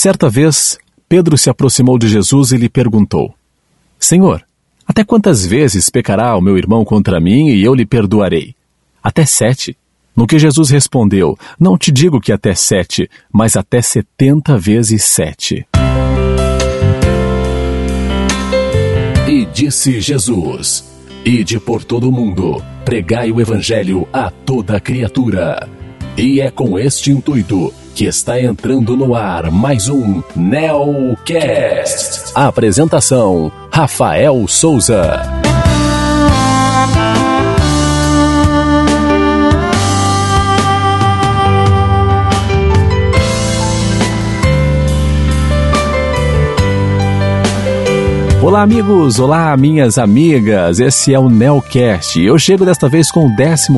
Certa 0.00 0.30
vez, 0.30 0.78
Pedro 1.08 1.36
se 1.36 1.50
aproximou 1.50 1.98
de 1.98 2.06
Jesus 2.06 2.52
e 2.52 2.56
lhe 2.56 2.68
perguntou: 2.68 3.34
Senhor, 3.98 4.44
até 4.86 5.02
quantas 5.02 5.44
vezes 5.44 5.90
pecará 5.90 6.36
o 6.36 6.40
meu 6.40 6.56
irmão 6.56 6.84
contra 6.84 7.18
mim 7.18 7.48
e 7.48 7.64
eu 7.64 7.74
lhe 7.74 7.84
perdoarei? 7.84 8.54
Até 9.02 9.26
sete. 9.26 9.76
No 10.14 10.24
que 10.24 10.38
Jesus 10.38 10.70
respondeu: 10.70 11.36
Não 11.58 11.76
te 11.76 11.90
digo 11.90 12.20
que 12.20 12.30
até 12.30 12.54
sete, 12.54 13.10
mas 13.32 13.56
até 13.56 13.82
setenta 13.82 14.56
vezes 14.56 15.02
sete. 15.02 15.66
E 19.28 19.46
disse 19.46 20.00
Jesus: 20.00 20.84
Ide 21.24 21.58
por 21.58 21.82
todo 21.82 22.08
o 22.08 22.12
mundo, 22.12 22.62
pregai 22.84 23.32
o 23.32 23.40
evangelho 23.40 24.06
a 24.12 24.30
toda 24.30 24.78
criatura. 24.78 25.68
E 26.16 26.40
é 26.40 26.52
com 26.52 26.78
este 26.78 27.10
intuito 27.10 27.74
que 27.98 28.04
está 28.04 28.40
entrando 28.40 28.96
no 28.96 29.12
ar 29.16 29.50
mais 29.50 29.88
um 29.88 30.22
Neocast. 30.36 32.30
Apresentação: 32.32 33.50
Rafael 33.72 34.46
Souza. 34.46 35.47
Olá, 48.48 48.62
amigos! 48.62 49.20
Olá, 49.20 49.54
minhas 49.58 49.98
amigas! 49.98 50.80
Esse 50.80 51.12
é 51.12 51.18
o 51.18 51.28
Nelcast. 51.28 52.18
Eu 52.18 52.38
chego 52.38 52.64
desta 52.64 52.88
vez 52.88 53.10
com 53.10 53.26
o 53.26 53.36
14 53.36 53.68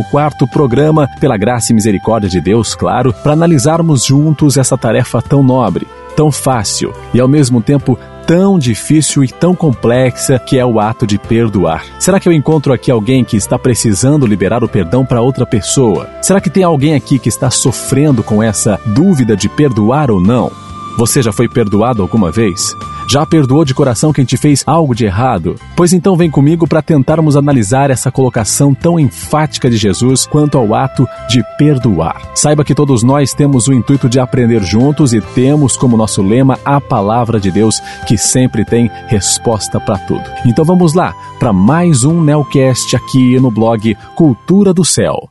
programa, 0.49 1.09
pela 1.19 1.37
graça 1.37 1.73
e 1.73 1.75
misericórdia 1.75 2.31
de 2.31 2.41
Deus, 2.41 2.73
claro, 2.77 3.13
para 3.13 3.33
analisarmos 3.33 4.05
juntos 4.05 4.57
essa 4.57 4.79
tarefa 4.79 5.21
tão 5.21 5.43
nobre, 5.43 5.89
tão 6.15 6.31
fácil 6.31 6.95
e 7.13 7.19
ao 7.19 7.27
mesmo 7.27 7.61
tempo 7.61 7.99
tão 8.25 8.61
difícil 8.61 9.25
e 9.25 9.29
tão 9.29 9.57
complexa 9.57 10.39
que 10.39 10.57
é 10.57 10.65
o 10.65 10.79
ato 10.79 11.05
de 11.05 11.19
perdoar. 11.19 11.85
Será 11.99 12.21
que 12.21 12.29
eu 12.29 12.33
encontro 12.33 12.73
aqui 12.73 12.93
alguém 12.93 13.25
que 13.25 13.37
está 13.37 13.59
precisando 13.59 14.25
liberar 14.25 14.63
o 14.63 14.69
perdão 14.69 15.05
para 15.05 15.21
outra 15.21 15.45
pessoa? 15.45 16.09
Será 16.23 16.41
que 16.41 16.49
tem 16.49 16.63
alguém 16.63 16.95
aqui 16.95 17.19
que 17.19 17.29
está 17.29 17.51
sofrendo 17.51 18.23
com 18.23 18.41
essa 18.41 18.79
dúvida 18.95 19.37
de 19.37 19.49
perdoar 19.49 20.13
ou 20.13 20.21
não? 20.21 20.49
Você 20.97 21.23
já 21.23 21.33
foi 21.33 21.49
perdoado 21.49 22.03
alguma 22.03 22.31
vez? 22.31 22.77
Já 23.11 23.27
perdoou 23.27 23.65
de 23.65 23.75
coração 23.75 24.13
quem 24.13 24.25
te 24.25 24.37
fez 24.37 24.63
algo 24.65 24.95
de 24.95 25.05
errado? 25.05 25.57
Pois 25.75 25.93
então 25.93 26.17
vem 26.17 26.31
comigo 26.31 26.65
para 26.65 26.81
tentarmos 26.81 27.37
analisar 27.37 27.91
essa 27.91 28.09
colocação 28.09 28.73
tão 28.73 29.01
enfática 29.01 29.69
de 29.69 29.77
Jesus 29.77 30.29
quanto 30.29 30.57
ao 30.57 30.73
ato 30.77 31.09
de 31.29 31.43
perdoar. 31.59 32.23
Saiba 32.37 32.65
que 32.65 32.73
todos 32.73 33.03
nós 33.03 33.35
temos 33.35 33.67
o 33.67 33.73
intuito 33.73 34.09
de 34.09 34.21
aprender 34.21 34.63
juntos 34.63 35.13
e 35.13 35.21
temos 35.21 35.77
como 35.77 35.97
nosso 35.97 36.23
lema 36.23 36.57
a 36.65 36.81
palavra 36.81 37.41
de 37.41 37.51
Deus, 37.51 37.81
que 38.07 38.17
sempre 38.17 38.65
tem 38.65 38.89
resposta 39.09 39.81
para 39.81 39.99
tudo. 39.99 40.23
Então 40.47 40.65
vamos 40.65 40.95
lá 40.95 41.13
para 41.41 41.53
mais 41.53 42.05
um 42.05 42.23
Nelcast 42.23 42.95
aqui 42.95 43.41
no 43.41 43.51
blog 43.51 43.97
Cultura 44.15 44.73
do 44.73 44.85
Céu. 44.85 45.29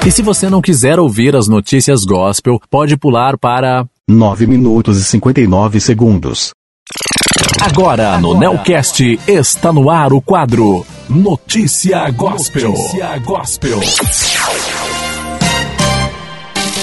E 0.06 0.10
se 0.10 0.22
você 0.22 0.48
não 0.48 0.62
quiser 0.62 0.98
ouvir 0.98 1.36
as 1.36 1.48
notícias 1.48 2.04
gospel, 2.04 2.58
pode 2.70 2.96
pular 2.96 3.36
para 3.36 3.84
9 4.08 4.46
minutos 4.46 4.98
e 4.98 5.04
59 5.04 5.80
segundos. 5.80 6.54
Agora, 7.56 8.18
no 8.18 8.38
Nelcast 8.38 9.18
está 9.26 9.72
no 9.72 9.90
ar 9.90 10.12
o 10.12 10.20
quadro 10.20 10.86
Notícia 11.08 12.08
Gospel. 12.10 12.70
Notícia 12.70 13.18
Gospel. 13.18 13.80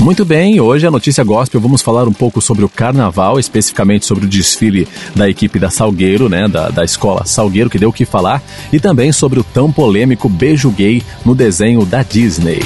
Muito 0.01 0.25
bem, 0.25 0.59
hoje 0.59 0.85
a 0.85 0.91
notícia 0.91 1.23
gospel 1.23 1.61
vamos 1.61 1.81
falar 1.81 2.07
um 2.07 2.13
pouco 2.13 2.41
sobre 2.41 2.65
o 2.65 2.69
carnaval, 2.69 3.39
especificamente 3.39 4.05
sobre 4.05 4.25
o 4.25 4.27
desfile 4.27 4.87
da 5.15 5.29
equipe 5.29 5.57
da 5.57 5.69
Salgueiro, 5.69 6.27
né, 6.27 6.47
da, 6.47 6.69
da 6.69 6.83
escola 6.83 7.25
Salgueiro, 7.25 7.69
que 7.69 7.79
deu 7.79 7.89
o 7.89 7.93
que 7.93 8.03
falar, 8.03 8.43
e 8.73 8.79
também 8.79 9.13
sobre 9.13 9.39
o 9.39 9.43
tão 9.43 9.71
polêmico 9.71 10.27
beijo 10.27 10.69
gay 10.69 11.01
no 11.23 11.33
desenho 11.33 11.85
da 11.85 12.03
Disney. 12.03 12.59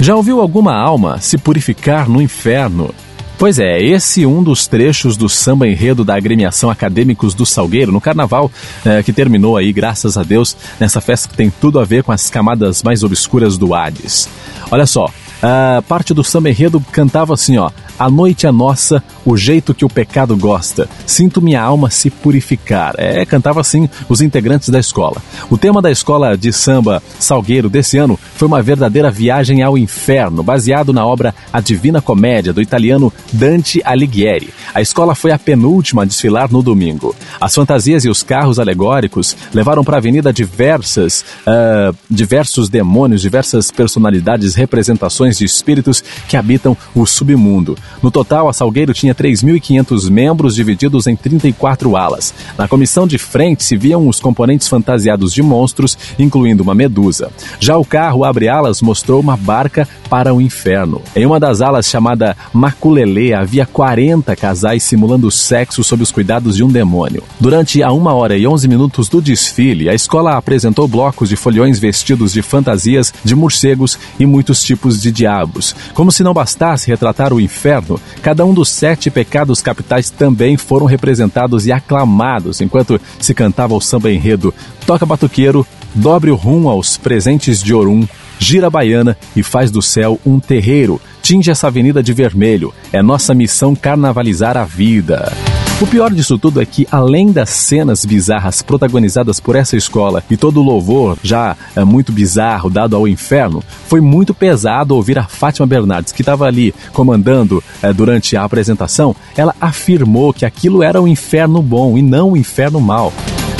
Já 0.00 0.14
ouviu 0.14 0.40
alguma 0.40 0.76
alma 0.76 1.18
se 1.20 1.38
purificar 1.38 2.08
no 2.08 2.20
inferno? 2.20 2.94
Pois 3.38 3.60
é, 3.60 3.80
esse 3.80 4.26
um 4.26 4.42
dos 4.42 4.66
trechos 4.66 5.16
do 5.16 5.28
samba 5.28 5.68
enredo 5.68 6.04
da 6.04 6.16
agremiação 6.16 6.68
Acadêmicos 6.68 7.34
do 7.34 7.46
Salgueiro 7.46 7.92
no 7.92 8.00
Carnaval, 8.00 8.50
é, 8.84 9.00
que 9.00 9.12
terminou 9.12 9.56
aí, 9.56 9.72
graças 9.72 10.18
a 10.18 10.24
Deus, 10.24 10.56
nessa 10.80 11.00
festa 11.00 11.28
que 11.28 11.36
tem 11.36 11.48
tudo 11.48 11.78
a 11.78 11.84
ver 11.84 12.02
com 12.02 12.10
as 12.10 12.28
camadas 12.28 12.82
mais 12.82 13.04
obscuras 13.04 13.56
do 13.56 13.76
Hades. 13.76 14.28
Olha 14.72 14.86
só, 14.86 15.08
a 15.40 15.80
parte 15.86 16.12
do 16.12 16.24
samba 16.24 16.50
enredo 16.50 16.84
cantava 16.90 17.32
assim, 17.32 17.56
ó: 17.58 17.70
A 17.98 18.08
noite 18.08 18.46
é 18.46 18.52
nossa, 18.52 19.02
o 19.24 19.36
jeito 19.36 19.74
que 19.74 19.84
o 19.84 19.88
pecado 19.88 20.36
gosta. 20.36 20.88
Sinto 21.04 21.42
minha 21.42 21.60
alma 21.60 21.90
se 21.90 22.10
purificar. 22.10 22.94
É, 22.96 23.26
cantava 23.26 23.60
assim 23.60 23.88
os 24.08 24.20
integrantes 24.20 24.68
da 24.68 24.78
escola. 24.78 25.16
O 25.50 25.58
tema 25.58 25.82
da 25.82 25.90
escola 25.90 26.36
de 26.36 26.52
samba 26.52 27.02
Salgueiro 27.18 27.68
desse 27.68 27.98
ano 27.98 28.18
foi 28.36 28.46
uma 28.46 28.62
verdadeira 28.62 29.10
viagem 29.10 29.62
ao 29.62 29.76
inferno, 29.76 30.42
baseado 30.42 30.92
na 30.92 31.04
obra 31.04 31.34
A 31.52 31.60
Divina 31.60 32.00
Comédia 32.00 32.52
do 32.52 32.62
italiano 32.62 33.12
Dante 33.32 33.82
Alighieri. 33.84 34.50
A 34.72 34.80
escola 34.80 35.14
foi 35.14 35.32
a 35.32 35.38
penúltima 35.38 36.02
a 36.02 36.04
desfilar 36.04 36.52
no 36.52 36.62
domingo. 36.62 37.16
As 37.40 37.54
fantasias 37.54 38.04
e 38.04 38.08
os 38.08 38.22
carros 38.22 38.60
alegóricos 38.60 39.36
levaram 39.52 39.82
para 39.82 39.96
a 39.96 39.98
avenida 39.98 40.32
diversas, 40.32 41.24
uh, 41.46 41.96
diversos 42.08 42.68
demônios, 42.68 43.22
diversas 43.22 43.72
personalidades, 43.72 44.54
representações 44.54 45.38
de 45.38 45.44
espíritos 45.44 46.02
que 46.28 46.36
habitam 46.36 46.76
o 46.94 47.04
submundo. 47.06 47.76
No 48.02 48.10
total, 48.10 48.48
a 48.48 48.52
Salgueiro 48.52 48.94
tinha 48.94 49.14
3.500 49.14 50.10
membros 50.10 50.54
divididos 50.54 51.06
em 51.06 51.16
34 51.16 51.96
alas. 51.96 52.34
Na 52.56 52.68
comissão 52.68 53.06
de 53.06 53.18
frente 53.18 53.64
se 53.64 53.76
viam 53.76 54.08
os 54.08 54.20
componentes 54.20 54.68
fantasiados 54.68 55.32
de 55.32 55.42
monstros, 55.42 55.96
incluindo 56.18 56.62
uma 56.62 56.74
medusa. 56.74 57.30
Já 57.60 57.76
o 57.76 57.84
carro 57.84 58.24
abre 58.24 58.48
alas 58.48 58.82
mostrou 58.82 59.20
uma 59.20 59.36
barca 59.36 59.88
para 60.08 60.34
o 60.34 60.40
inferno. 60.40 61.02
Em 61.14 61.26
uma 61.26 61.38
das 61.38 61.60
alas 61.60 61.86
chamada 61.86 62.36
Maculele 62.52 63.34
havia 63.34 63.66
40 63.66 64.34
casais 64.36 64.82
simulando 64.82 65.30
sexo 65.30 65.84
sob 65.84 66.02
os 66.02 66.12
cuidados 66.12 66.56
de 66.56 66.64
um 66.64 66.68
demônio. 66.68 67.22
Durante 67.38 67.82
a 67.82 67.92
1 67.92 68.06
hora 68.06 68.36
e 68.36 68.46
11 68.46 68.68
minutos 68.68 69.08
do 69.08 69.20
desfile, 69.20 69.88
a 69.88 69.94
escola 69.94 70.36
apresentou 70.36 70.88
blocos 70.88 71.28
de 71.28 71.36
foliões 71.36 71.78
vestidos 71.78 72.32
de 72.32 72.42
fantasias 72.42 73.12
de 73.24 73.34
morcegos 73.34 73.98
e 74.18 74.26
muitos 74.26 74.62
tipos 74.62 75.00
de 75.00 75.12
diabos. 75.12 75.74
Como 75.94 76.10
se 76.10 76.22
não 76.22 76.34
bastasse 76.34 76.88
retratar 76.88 77.32
o 77.32 77.40
inferno, 77.40 77.77
cada 78.22 78.44
um 78.44 78.54
dos 78.54 78.68
sete 78.68 79.10
pecados 79.10 79.60
capitais 79.62 80.10
também 80.10 80.56
foram 80.56 80.86
representados 80.86 81.66
e 81.66 81.72
aclamados 81.72 82.60
enquanto 82.60 83.00
se 83.20 83.34
cantava 83.34 83.74
o 83.74 83.80
samba 83.80 84.10
enredo 84.10 84.54
Toca 84.86 85.04
Batuqueiro, 85.04 85.66
Dobre 85.94 86.30
o 86.30 86.36
rum 86.36 86.68
aos 86.68 86.96
presentes 86.96 87.62
de 87.62 87.74
Orum, 87.74 88.06
gira 88.38 88.66
a 88.66 88.70
baiana 88.70 89.16
e 89.34 89.42
faz 89.42 89.70
do 89.70 89.82
céu 89.82 90.20
um 90.24 90.38
terreiro. 90.38 91.00
Tinge 91.22 91.50
essa 91.50 91.66
avenida 91.66 92.02
de 92.02 92.12
vermelho. 92.12 92.72
É 92.92 93.02
nossa 93.02 93.34
missão 93.34 93.74
carnavalizar 93.74 94.56
a 94.56 94.64
vida. 94.64 95.32
O 95.80 95.86
pior 95.86 96.12
disso 96.12 96.36
tudo 96.36 96.60
é 96.60 96.66
que, 96.66 96.88
além 96.90 97.30
das 97.30 97.50
cenas 97.50 98.04
bizarras 98.04 98.62
protagonizadas 98.62 99.38
por 99.38 99.54
essa 99.54 99.76
escola 99.76 100.24
e 100.28 100.36
todo 100.36 100.60
o 100.60 100.62
louvor 100.64 101.16
já 101.22 101.56
é, 101.76 101.84
muito 101.84 102.10
bizarro 102.10 102.68
dado 102.68 102.96
ao 102.96 103.06
inferno, 103.06 103.62
foi 103.86 104.00
muito 104.00 104.34
pesado 104.34 104.96
ouvir 104.96 105.20
a 105.20 105.28
Fátima 105.28 105.68
Bernardes, 105.68 106.12
que 106.12 106.22
estava 106.22 106.46
ali 106.46 106.74
comandando 106.92 107.62
é, 107.80 107.92
durante 107.92 108.36
a 108.36 108.42
apresentação. 108.42 109.14
Ela 109.36 109.54
afirmou 109.60 110.32
que 110.32 110.44
aquilo 110.44 110.82
era 110.82 111.00
o 111.00 111.04
um 111.04 111.08
inferno 111.08 111.62
bom 111.62 111.96
e 111.96 112.02
não 112.02 112.30
o 112.30 112.32
um 112.32 112.36
inferno 112.36 112.80
mal. 112.80 113.12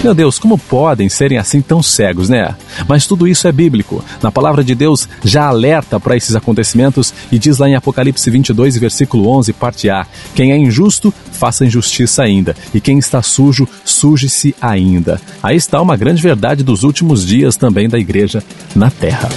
Meu 0.03 0.15
Deus, 0.15 0.39
como 0.39 0.57
podem 0.57 1.09
serem 1.09 1.39
assim 1.39 1.61
tão 1.61 1.83
cegos, 1.83 2.29
né? 2.29 2.55
Mas 2.87 3.05
tudo 3.05 3.27
isso 3.27 3.49
é 3.49 3.53
bíblico. 3.53 4.03
Na 4.23 4.31
palavra 4.31 4.63
de 4.63 4.75
Deus 4.75 5.09
já 5.25 5.47
alerta 5.47 5.99
para 5.99 6.17
esses 6.17 6.37
acontecimentos 6.37 7.13
e 7.33 7.39
diz 7.39 7.59
lá 7.59 7.69
em 7.69 7.75
Apocalipse 7.75 8.31
22, 8.31 8.77
versículo 8.79 9.29
11, 9.29 9.53
parte 9.53 9.91
A: 9.91 10.07
Quem 10.37 10.53
é 10.53 10.57
injusto, 10.57 11.13
faça 11.33 11.67
injustiça 11.67 12.23
ainda, 12.23 12.55
e 12.73 12.81
quem 12.81 12.99
está 12.99 13.23
sujo, 13.23 13.69
suje-se 13.85 14.55
ainda. 14.61 15.21
Aí 15.43 15.57
está 15.57 15.81
uma 15.83 15.97
grande 15.97 16.23
verdade 16.23 16.63
dos 16.63 16.85
últimos 16.85 17.27
dias 17.27 17.57
também 17.57 17.89
da 17.89 17.99
igreja 17.99 18.43
na 18.77 18.91
terra. 18.91 19.29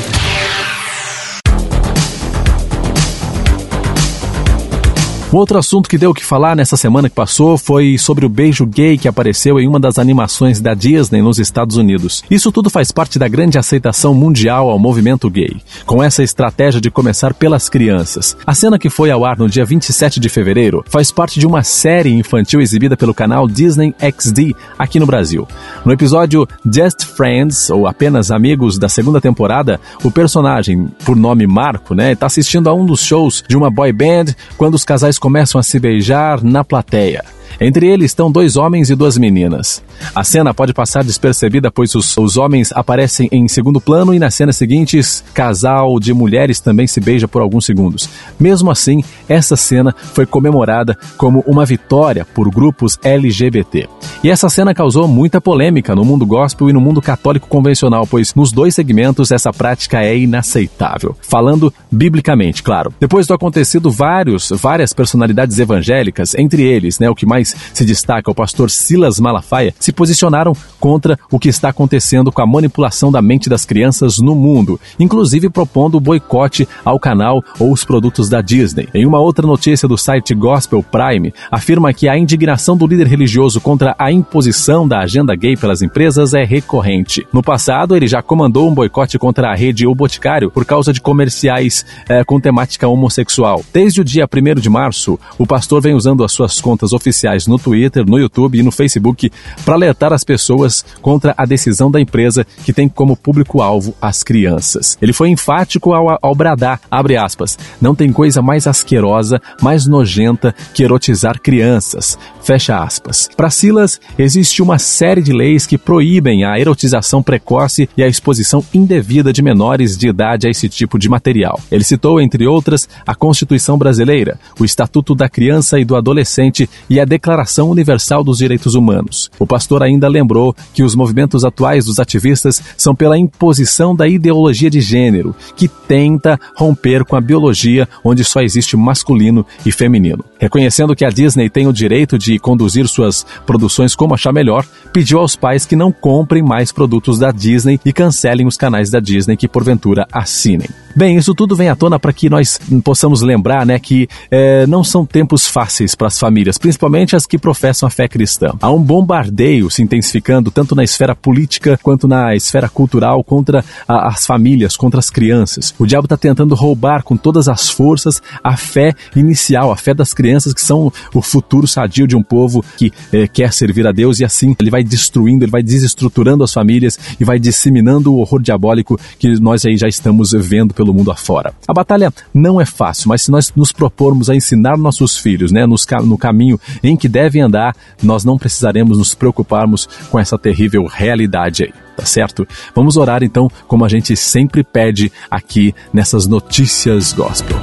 Um 5.33 5.37
outro 5.37 5.57
assunto 5.57 5.89
que 5.89 5.97
deu 5.97 6.09
o 6.09 6.13
que 6.13 6.25
falar 6.25 6.57
nessa 6.57 6.75
semana 6.75 7.07
que 7.07 7.15
passou 7.15 7.57
foi 7.57 7.97
sobre 7.97 8.25
o 8.25 8.29
beijo 8.29 8.65
gay 8.65 8.97
que 8.97 9.07
apareceu 9.07 9.57
em 9.61 9.65
uma 9.65 9.79
das 9.79 9.97
animações 9.97 10.59
da 10.59 10.73
Disney 10.73 11.21
nos 11.21 11.39
Estados 11.39 11.77
Unidos. 11.77 12.21
Isso 12.29 12.51
tudo 12.51 12.69
faz 12.69 12.91
parte 12.91 13.17
da 13.17 13.29
grande 13.29 13.57
aceitação 13.57 14.13
mundial 14.13 14.69
ao 14.69 14.77
movimento 14.77 15.29
gay, 15.29 15.55
com 15.85 16.03
essa 16.03 16.21
estratégia 16.21 16.81
de 16.81 16.91
começar 16.91 17.33
pelas 17.33 17.69
crianças. 17.69 18.35
A 18.45 18.53
cena 18.53 18.77
que 18.77 18.89
foi 18.89 19.09
ao 19.09 19.23
ar 19.23 19.37
no 19.37 19.47
dia 19.47 19.63
27 19.63 20.19
de 20.19 20.27
fevereiro 20.27 20.83
faz 20.89 21.13
parte 21.13 21.39
de 21.39 21.47
uma 21.47 21.63
série 21.63 22.11
infantil 22.11 22.59
exibida 22.59 22.97
pelo 22.97 23.13
canal 23.13 23.47
Disney 23.47 23.95
XD 24.01 24.53
aqui 24.77 24.99
no 24.99 25.05
Brasil. 25.05 25.47
No 25.85 25.93
episódio 25.93 26.45
Just 26.65 27.05
Friends, 27.05 27.69
ou 27.69 27.87
apenas 27.87 28.31
Amigos 28.31 28.77
da 28.77 28.89
segunda 28.89 29.21
temporada, 29.21 29.79
o 30.03 30.11
personagem, 30.11 30.89
por 31.05 31.15
nome 31.15 31.47
Marco, 31.47 31.95
né, 31.95 32.11
está 32.11 32.25
assistindo 32.25 32.69
a 32.69 32.73
um 32.73 32.85
dos 32.85 32.99
shows 32.99 33.45
de 33.47 33.55
uma 33.55 33.71
boy 33.71 33.93
band 33.93 34.35
quando 34.57 34.75
os 34.75 34.83
casais 34.83 35.20
começam 35.21 35.59
a 35.59 35.63
se 35.63 35.79
beijar 35.79 36.44
na 36.44 36.63
plateia. 36.63 37.23
Entre 37.63 37.87
eles 37.87 38.09
estão 38.09 38.31
dois 38.31 38.57
homens 38.57 38.89
e 38.89 38.95
duas 38.95 39.19
meninas. 39.19 39.83
A 40.15 40.23
cena 40.23 40.51
pode 40.51 40.73
passar 40.73 41.03
despercebida, 41.03 41.69
pois 41.69 41.93
os, 41.93 42.17
os 42.17 42.35
homens 42.35 42.71
aparecem 42.71 43.29
em 43.31 43.47
segundo 43.47 43.79
plano 43.79 44.15
e 44.15 44.19
nas 44.19 44.33
cenas 44.33 44.55
seguintes, 44.55 45.23
casal 45.31 45.99
de 45.99 46.11
mulheres 46.11 46.59
também 46.59 46.87
se 46.87 46.99
beija 46.99 47.27
por 47.27 47.39
alguns 47.39 47.67
segundos. 47.67 48.09
Mesmo 48.39 48.71
assim, 48.71 49.03
essa 49.29 49.55
cena 49.55 49.93
foi 49.95 50.25
comemorada 50.25 50.97
como 51.17 51.43
uma 51.45 51.63
vitória 51.63 52.25
por 52.25 52.49
grupos 52.49 52.97
LGBT. 53.03 53.87
E 54.23 54.31
essa 54.31 54.49
cena 54.49 54.73
causou 54.73 55.07
muita 55.07 55.39
polêmica 55.39 55.93
no 55.93 56.03
mundo 56.03 56.25
gospel 56.25 56.67
e 56.67 56.73
no 56.73 56.81
mundo 56.81 56.99
católico 56.99 57.47
convencional, 57.47 58.07
pois 58.07 58.33
nos 58.33 58.51
dois 58.51 58.73
segmentos 58.73 59.29
essa 59.29 59.53
prática 59.53 60.03
é 60.03 60.17
inaceitável. 60.17 61.15
Falando 61.21 61.71
biblicamente, 61.91 62.63
claro. 62.63 62.91
Depois 62.99 63.27
do 63.27 63.35
acontecido, 63.35 63.91
vários, 63.91 64.49
várias 64.49 64.93
personalidades 64.93 65.59
evangélicas, 65.59 66.33
entre 66.33 66.63
eles, 66.63 66.97
né, 66.97 67.07
o 67.07 67.13
que 67.13 67.27
mais 67.27 67.50
se 67.74 67.86
destaca 67.86 68.31
o 68.31 68.36
pastor 68.36 68.69
Silas 68.69 69.19
Malafaia, 69.19 69.74
se 69.80 69.92
posicionaram 69.92 70.53
contra 70.80 71.18
o 71.31 71.39
que 71.39 71.50
está 71.50 71.69
acontecendo 71.69 72.31
com 72.31 72.42
a 72.42 72.48
manipulação 72.48 73.12
da 73.12 73.21
mente 73.21 73.50
das 73.50 73.65
crianças 73.65 74.18
no 74.18 74.36
mundo, 74.36 74.80
inclusive 75.00 75.50
propondo 75.50 76.00
boicote 76.00 76.68
ao 76.83 77.00
canal 77.00 77.44
ou 77.59 77.71
os 77.71 77.86
produtos 77.86 78.30
da 78.30 78.42
Disney. 78.42 78.89
Em 78.94 79.06
uma 79.06 79.19
outra 79.19 79.45
notícia 79.45 79.88
do 79.88 79.98
site 79.98 80.33
Gospel 80.33 80.83
Prime, 80.83 81.33
afirma 81.51 81.94
que 81.94 82.07
a 82.07 82.18
indignação 82.18 82.75
do 82.75 82.88
líder 82.88 83.07
religioso 83.07 83.62
contra 83.62 83.95
a 83.98 84.12
imposição 84.12 84.88
da 84.88 85.00
agenda 85.00 85.36
gay 85.36 85.56
pelas 85.56 85.81
empresas 85.81 86.33
é 86.33 86.44
recorrente. 86.44 87.25
No 87.31 87.44
passado, 87.44 87.95
ele 87.95 88.07
já 88.07 88.21
comandou 88.21 88.69
um 88.69 88.74
boicote 88.74 89.19
contra 89.19 89.51
a 89.51 89.56
rede 89.56 89.86
O 89.86 89.95
Boticário 89.95 90.50
por 90.50 90.65
causa 90.65 90.92
de 90.92 91.01
comerciais 91.01 91.86
é, 92.07 92.24
com 92.24 92.39
temática 92.39 92.88
homossexual. 92.88 93.63
Desde 93.74 94.01
o 94.01 94.03
dia 94.03 94.25
1 94.25 94.59
de 94.59 94.69
março, 94.69 95.19
o 95.38 95.45
pastor 95.45 95.81
vem 95.81 95.94
usando 95.94 96.24
as 96.24 96.31
suas 96.31 96.59
contas 96.59 96.94
oficiais 96.94 97.40
no 97.47 97.57
Twitter, 97.57 98.05
no 98.05 98.19
YouTube 98.19 98.59
e 98.59 98.63
no 98.63 98.71
Facebook 98.71 99.31
para 99.63 99.75
alertar 99.75 100.13
as 100.13 100.23
pessoas 100.23 100.83
contra 101.01 101.33
a 101.38 101.45
decisão 101.45 101.91
da 101.91 101.99
empresa 101.99 102.45
que 102.63 102.73
tem 102.73 102.88
como 102.88 103.15
público-alvo 103.15 103.93
as 104.01 104.23
crianças. 104.23 104.97
Ele 105.01 105.13
foi 105.13 105.29
enfático 105.29 105.93
ao, 105.93 106.17
ao 106.21 106.35
bradar, 106.35 106.81
abre 106.89 107.17
aspas, 107.17 107.57
não 107.79 107.95
tem 107.95 108.11
coisa 108.11 108.41
mais 108.41 108.67
asquerosa, 108.67 109.41
mais 109.61 109.85
nojenta 109.85 110.53
que 110.73 110.83
erotizar 110.83 111.39
crianças, 111.41 112.17
fecha 112.41 112.77
aspas. 112.77 113.29
Para 113.35 113.49
Silas, 113.49 113.99
existe 114.17 114.62
uma 114.62 114.79
série 114.79 115.21
de 115.21 115.33
leis 115.33 115.65
que 115.65 115.77
proíbem 115.77 116.43
a 116.45 116.60
erotização 116.60 117.21
precoce 117.21 117.89
e 117.95 118.03
a 118.03 118.07
exposição 118.07 118.63
indevida 118.74 119.33
de 119.33 119.41
menores 119.41 119.98
de 119.98 120.07
idade 120.07 120.48
a 120.48 120.50
esse 120.50 120.67
tipo 120.69 120.98
de 120.98 121.10
material. 121.10 121.60
Ele 121.71 121.83
citou, 121.83 122.19
entre 122.19 122.48
outras, 122.48 122.88
a 123.05 123.15
Constituição 123.15 123.77
Brasileira, 123.77 124.39
o 124.60 124.65
Estatuto 124.65 125.15
da 125.15 125.29
Criança 125.29 125.79
e 125.79 125.86
do 125.86 125.95
Adolescente 125.95 126.69
e 126.89 127.00
a 127.00 127.05
Declaração 127.05 127.20
Universal 127.69 128.23
dos 128.23 128.39
Direitos 128.39 128.75
Humanos. 128.75 129.29
O 129.39 129.45
pastor 129.45 129.83
ainda 129.83 130.07
lembrou 130.07 130.55
que 130.73 130.83
os 130.83 130.95
movimentos 130.95 131.45
atuais 131.45 131.85
dos 131.85 131.99
ativistas 131.99 132.61
são 132.75 132.95
pela 132.95 133.17
imposição 133.17 133.95
da 133.95 134.07
ideologia 134.07 134.69
de 134.69 134.81
gênero, 134.81 135.35
que 135.55 135.67
tenta 135.67 136.39
romper 136.55 137.05
com 137.05 137.15
a 137.15 137.21
biologia 137.21 137.87
onde 138.03 138.23
só 138.23 138.41
existe 138.41 138.75
masculino 138.75 139.45
e 139.65 139.71
feminino. 139.71 140.25
Reconhecendo 140.41 140.95
que 140.95 141.05
a 141.05 141.12
Disney 141.12 141.51
tem 141.51 141.67
o 141.67 141.71
direito 141.71 142.17
de 142.17 142.39
conduzir 142.39 142.88
suas 142.88 143.24
produções 143.45 143.93
como 143.93 144.15
achar 144.15 144.33
melhor, 144.33 144.65
pediu 144.91 145.19
aos 145.19 145.36
pais 145.36 145.67
que 145.67 145.75
não 145.75 145.91
comprem 145.91 146.41
mais 146.41 146.71
produtos 146.71 147.19
da 147.19 147.31
Disney 147.31 147.79
e 147.86 147.93
cancelem 147.93 148.48
os 148.48 148.57
canais 148.57 148.89
da 148.89 149.00
Disney 149.00 149.38
que 149.38 149.48
porventura 149.48 150.07
assinem. 150.12 150.67
Bem, 150.95 151.15
isso 151.15 151.36
tudo 151.36 151.55
vem 151.55 151.69
à 151.69 151.75
tona 151.75 152.00
para 152.00 152.12
que 152.12 152.27
nós 152.27 152.60
possamos 152.83 153.21
lembrar 153.21 153.65
né, 153.67 153.77
que 153.77 154.10
é, 154.31 154.65
não 154.65 154.83
são 154.83 155.05
tempos 155.05 155.48
fáceis 155.48 155.93
para 155.93 156.07
as 156.07 156.17
famílias, 156.17 156.57
principalmente 156.57 157.15
as 157.15 157.27
que 157.27 157.38
professam 157.38 157.88
a 157.88 157.89
fé 157.89 158.07
cristã. 158.07 158.51
Há 158.60 158.71
um 158.71 158.81
bombardeio 158.81 159.69
se 159.69 159.83
intensificando 159.83 160.50
tanto 160.50 160.75
na 160.75 160.83
esfera 160.83 161.15
política 161.15 161.79
quanto 161.81 162.07
na 162.07 162.36
esfera 162.36 162.67
cultural 162.67 163.24
contra 163.24 163.63
a, 163.88 164.10
as 164.10 164.25
famílias, 164.25 164.75
contra 164.75 165.00
as 165.00 165.10
crianças. 165.10 165.74
O 165.77 165.86
diabo 165.86 166.07
está 166.07 166.17
tentando 166.17 166.55
roubar 166.55 167.03
com 167.03 167.15
todas 167.15 167.48
as 167.48 167.69
forças 167.69 168.21
a 168.43 168.57
fé 168.57 168.93
inicial, 169.15 169.71
a 169.71 169.77
fé 169.77 169.93
das 169.93 170.13
crianças 170.13 170.30
que 170.53 170.61
são 170.61 170.91
o 171.13 171.21
futuro 171.21 171.67
sadio 171.67 172.07
de 172.07 172.15
um 172.15 172.23
povo 172.23 172.63
que 172.77 172.91
eh, 173.11 173.27
quer 173.27 173.51
servir 173.53 173.85
a 173.88 173.91
Deus 173.91 174.19
e 174.19 174.25
assim 174.25 174.55
ele 174.59 174.69
vai 174.69 174.83
destruindo, 174.83 175.43
ele 175.43 175.51
vai 175.51 175.63
desestruturando 175.63 176.43
as 176.43 176.53
famílias 176.53 176.97
e 177.19 177.23
vai 177.23 177.39
disseminando 177.39 178.13
o 178.13 178.19
horror 178.19 178.41
diabólico 178.41 179.00
que 179.19 179.39
nós 179.39 179.65
aí 179.65 179.77
já 179.77 179.88
estamos 179.88 180.31
vendo 180.31 180.73
pelo 180.73 180.93
mundo 180.93 181.11
afora. 181.11 181.53
A 181.67 181.73
batalha 181.73 182.13
não 182.33 182.59
é 182.59 182.65
fácil, 182.65 183.09
mas 183.09 183.21
se 183.21 183.31
nós 183.31 183.51
nos 183.55 183.71
propormos 183.71 184.29
a 184.29 184.35
ensinar 184.35 184.77
nossos 184.77 185.17
filhos, 185.17 185.51
né, 185.51 185.65
nos, 185.65 185.85
no 186.03 186.17
caminho 186.17 186.59
em 186.83 186.95
que 186.95 187.07
devem 187.07 187.41
andar, 187.41 187.75
nós 188.01 188.23
não 188.23 188.38
precisaremos 188.38 188.97
nos 188.97 189.13
preocuparmos 189.13 189.88
com 190.09 190.19
essa 190.19 190.38
terrível 190.38 190.85
realidade 190.85 191.63
aí 191.63 191.73
tá 191.95 192.05
certo? 192.05 192.47
Vamos 192.73 192.97
orar 192.97 193.21
então, 193.21 193.47
como 193.67 193.85
a 193.85 193.89
gente 193.89 194.15
sempre 194.15 194.63
pede 194.63 195.11
aqui 195.29 195.75
nessas 195.93 196.25
notícias 196.25 197.13
gospel. 197.13 197.59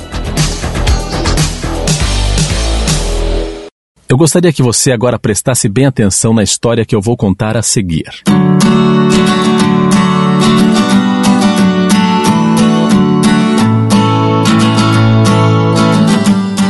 Eu 4.10 4.16
gostaria 4.16 4.50
que 4.50 4.62
você 4.62 4.90
agora 4.90 5.18
prestasse 5.18 5.68
bem 5.68 5.84
atenção 5.84 6.32
na 6.32 6.42
história 6.42 6.82
que 6.86 6.96
eu 6.96 7.00
vou 7.00 7.14
contar 7.14 7.58
a 7.58 7.62
seguir. 7.62 8.08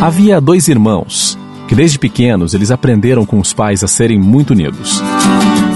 Havia 0.03 0.41
dois 0.41 0.67
irmãos 0.67 1.39
que 1.69 1.77
desde 1.77 1.97
pequenos 1.97 2.55
eles 2.55 2.73
aprenderam 2.73 3.25
com 3.25 3.39
os 3.39 3.53
pais 3.53 3.85
a 3.85 3.87
serem 3.87 4.19
muito 4.19 4.51
unidos. 4.51 5.01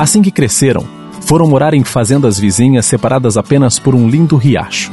Assim 0.01 0.21
que 0.21 0.33
cresceram, 0.33 0.85
foram 1.25 1.47
morar 1.47 1.75
em 1.75 1.85
fazendas 1.85 2.39
vizinhas 2.39 2.87
separadas 2.87 3.37
apenas 3.37 3.79
por 3.79 3.95
um 3.95 4.09
lindo 4.09 4.37
riacho. 4.37 4.93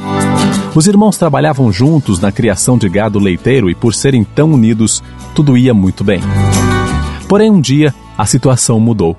Os 0.74 0.86
irmãos 0.86 1.18
trabalhavam 1.18 1.72
juntos 1.72 2.20
na 2.20 2.30
criação 2.30 2.78
de 2.78 2.88
gado 2.88 3.18
leiteiro 3.18 3.68
e, 3.68 3.74
por 3.74 3.94
serem 3.94 4.24
tão 4.24 4.52
unidos, 4.52 5.02
tudo 5.34 5.56
ia 5.56 5.74
muito 5.74 6.04
bem. 6.04 6.20
Porém, 7.28 7.50
um 7.50 7.60
dia, 7.60 7.94
a 8.16 8.24
situação 8.24 8.78
mudou. 8.80 9.16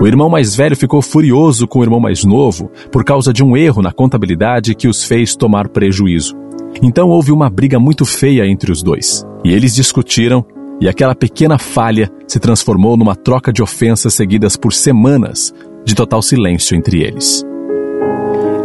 O 0.00 0.06
irmão 0.06 0.28
mais 0.28 0.54
velho 0.54 0.76
ficou 0.76 1.02
furioso 1.02 1.66
com 1.66 1.80
o 1.80 1.82
irmão 1.82 1.98
mais 1.98 2.24
novo 2.24 2.70
por 2.92 3.04
causa 3.04 3.32
de 3.32 3.42
um 3.42 3.56
erro 3.56 3.82
na 3.82 3.92
contabilidade 3.92 4.74
que 4.74 4.86
os 4.86 5.02
fez 5.02 5.34
tomar 5.34 5.68
prejuízo. 5.68 6.36
Então 6.80 7.08
houve 7.08 7.32
uma 7.32 7.50
briga 7.50 7.80
muito 7.80 8.04
feia 8.04 8.46
entre 8.46 8.70
os 8.70 8.82
dois. 8.82 9.26
E 9.44 9.52
eles 9.52 9.74
discutiram 9.74 10.44
e 10.80 10.88
aquela 10.88 11.14
pequena 11.14 11.58
falha 11.58 12.10
se 12.26 12.38
transformou 12.38 12.96
numa 12.96 13.16
troca 13.16 13.52
de 13.52 13.62
ofensas 13.62 14.14
seguidas 14.14 14.56
por 14.56 14.72
semanas 14.72 15.52
de 15.84 15.94
total 15.94 16.22
silêncio 16.22 16.76
entre 16.76 17.02
eles. 17.02 17.44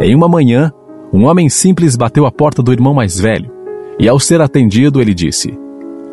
Em 0.00 0.14
uma 0.14 0.28
manhã, 0.28 0.72
um 1.12 1.24
homem 1.24 1.48
simples 1.48 1.96
bateu 1.96 2.26
à 2.26 2.32
porta 2.32 2.62
do 2.62 2.72
irmão 2.72 2.94
mais 2.94 3.18
velho 3.18 3.50
e, 3.98 4.08
ao 4.08 4.18
ser 4.18 4.40
atendido, 4.40 5.00
ele 5.00 5.14
disse: 5.14 5.56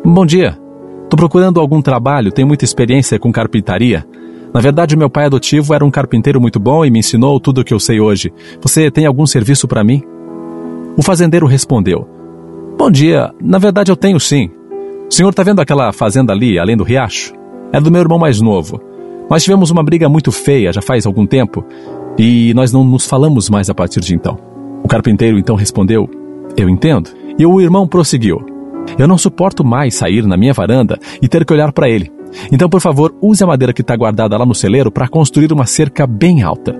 Bom 0.04 0.24
dia, 0.24 0.58
estou 1.04 1.16
procurando 1.16 1.60
algum 1.60 1.82
trabalho, 1.82 2.32
tenho 2.32 2.48
muita 2.48 2.64
experiência 2.64 3.18
com 3.18 3.32
carpintaria. 3.32 4.04
Na 4.54 4.60
verdade, 4.60 4.96
meu 4.96 5.08
pai 5.08 5.26
adotivo 5.26 5.72
era 5.74 5.84
um 5.84 5.90
carpinteiro 5.90 6.40
muito 6.40 6.60
bom 6.60 6.84
e 6.84 6.90
me 6.90 6.98
ensinou 6.98 7.40
tudo 7.40 7.60
o 7.62 7.64
que 7.64 7.72
eu 7.72 7.80
sei 7.80 8.00
hoje. 8.00 8.32
Você 8.60 8.90
tem 8.90 9.06
algum 9.06 9.26
serviço 9.26 9.66
para 9.66 9.82
mim? 9.82 10.02
O 10.96 11.02
fazendeiro 11.02 11.46
respondeu: 11.46 12.06
Bom 12.76 12.90
dia, 12.90 13.32
na 13.40 13.58
verdade 13.58 13.90
eu 13.90 13.96
tenho 13.96 14.20
sim. 14.20 14.50
Senhor 15.12 15.28
está 15.28 15.42
vendo 15.42 15.60
aquela 15.60 15.92
fazenda 15.92 16.32
ali, 16.32 16.58
além 16.58 16.74
do 16.74 16.84
riacho? 16.84 17.34
É 17.70 17.78
do 17.78 17.90
meu 17.90 18.00
irmão 18.00 18.18
mais 18.18 18.40
novo. 18.40 18.80
Nós 19.28 19.44
tivemos 19.44 19.70
uma 19.70 19.82
briga 19.82 20.08
muito 20.08 20.32
feia 20.32 20.72
já 20.72 20.80
faz 20.80 21.04
algum 21.04 21.26
tempo 21.26 21.62
e 22.18 22.54
nós 22.54 22.72
não 22.72 22.82
nos 22.82 23.04
falamos 23.04 23.50
mais 23.50 23.68
a 23.68 23.74
partir 23.74 24.00
de 24.00 24.14
então. 24.14 24.38
O 24.82 24.88
carpinteiro 24.88 25.38
então 25.38 25.54
respondeu: 25.54 26.08
Eu 26.56 26.66
entendo. 26.66 27.10
E 27.38 27.44
o 27.44 27.60
irmão 27.60 27.86
prosseguiu: 27.86 28.38
Eu 28.98 29.06
não 29.06 29.18
suporto 29.18 29.62
mais 29.62 29.96
sair 29.96 30.26
na 30.26 30.34
minha 30.34 30.54
varanda 30.54 30.98
e 31.20 31.28
ter 31.28 31.44
que 31.44 31.52
olhar 31.52 31.72
para 31.72 31.90
ele. 31.90 32.10
Então, 32.50 32.70
por 32.70 32.80
favor, 32.80 33.14
use 33.20 33.44
a 33.44 33.46
madeira 33.46 33.74
que 33.74 33.82
está 33.82 33.94
guardada 33.94 34.38
lá 34.38 34.46
no 34.46 34.54
celeiro 34.54 34.90
para 34.90 35.08
construir 35.08 35.52
uma 35.52 35.66
cerca 35.66 36.06
bem 36.06 36.40
alta. 36.40 36.74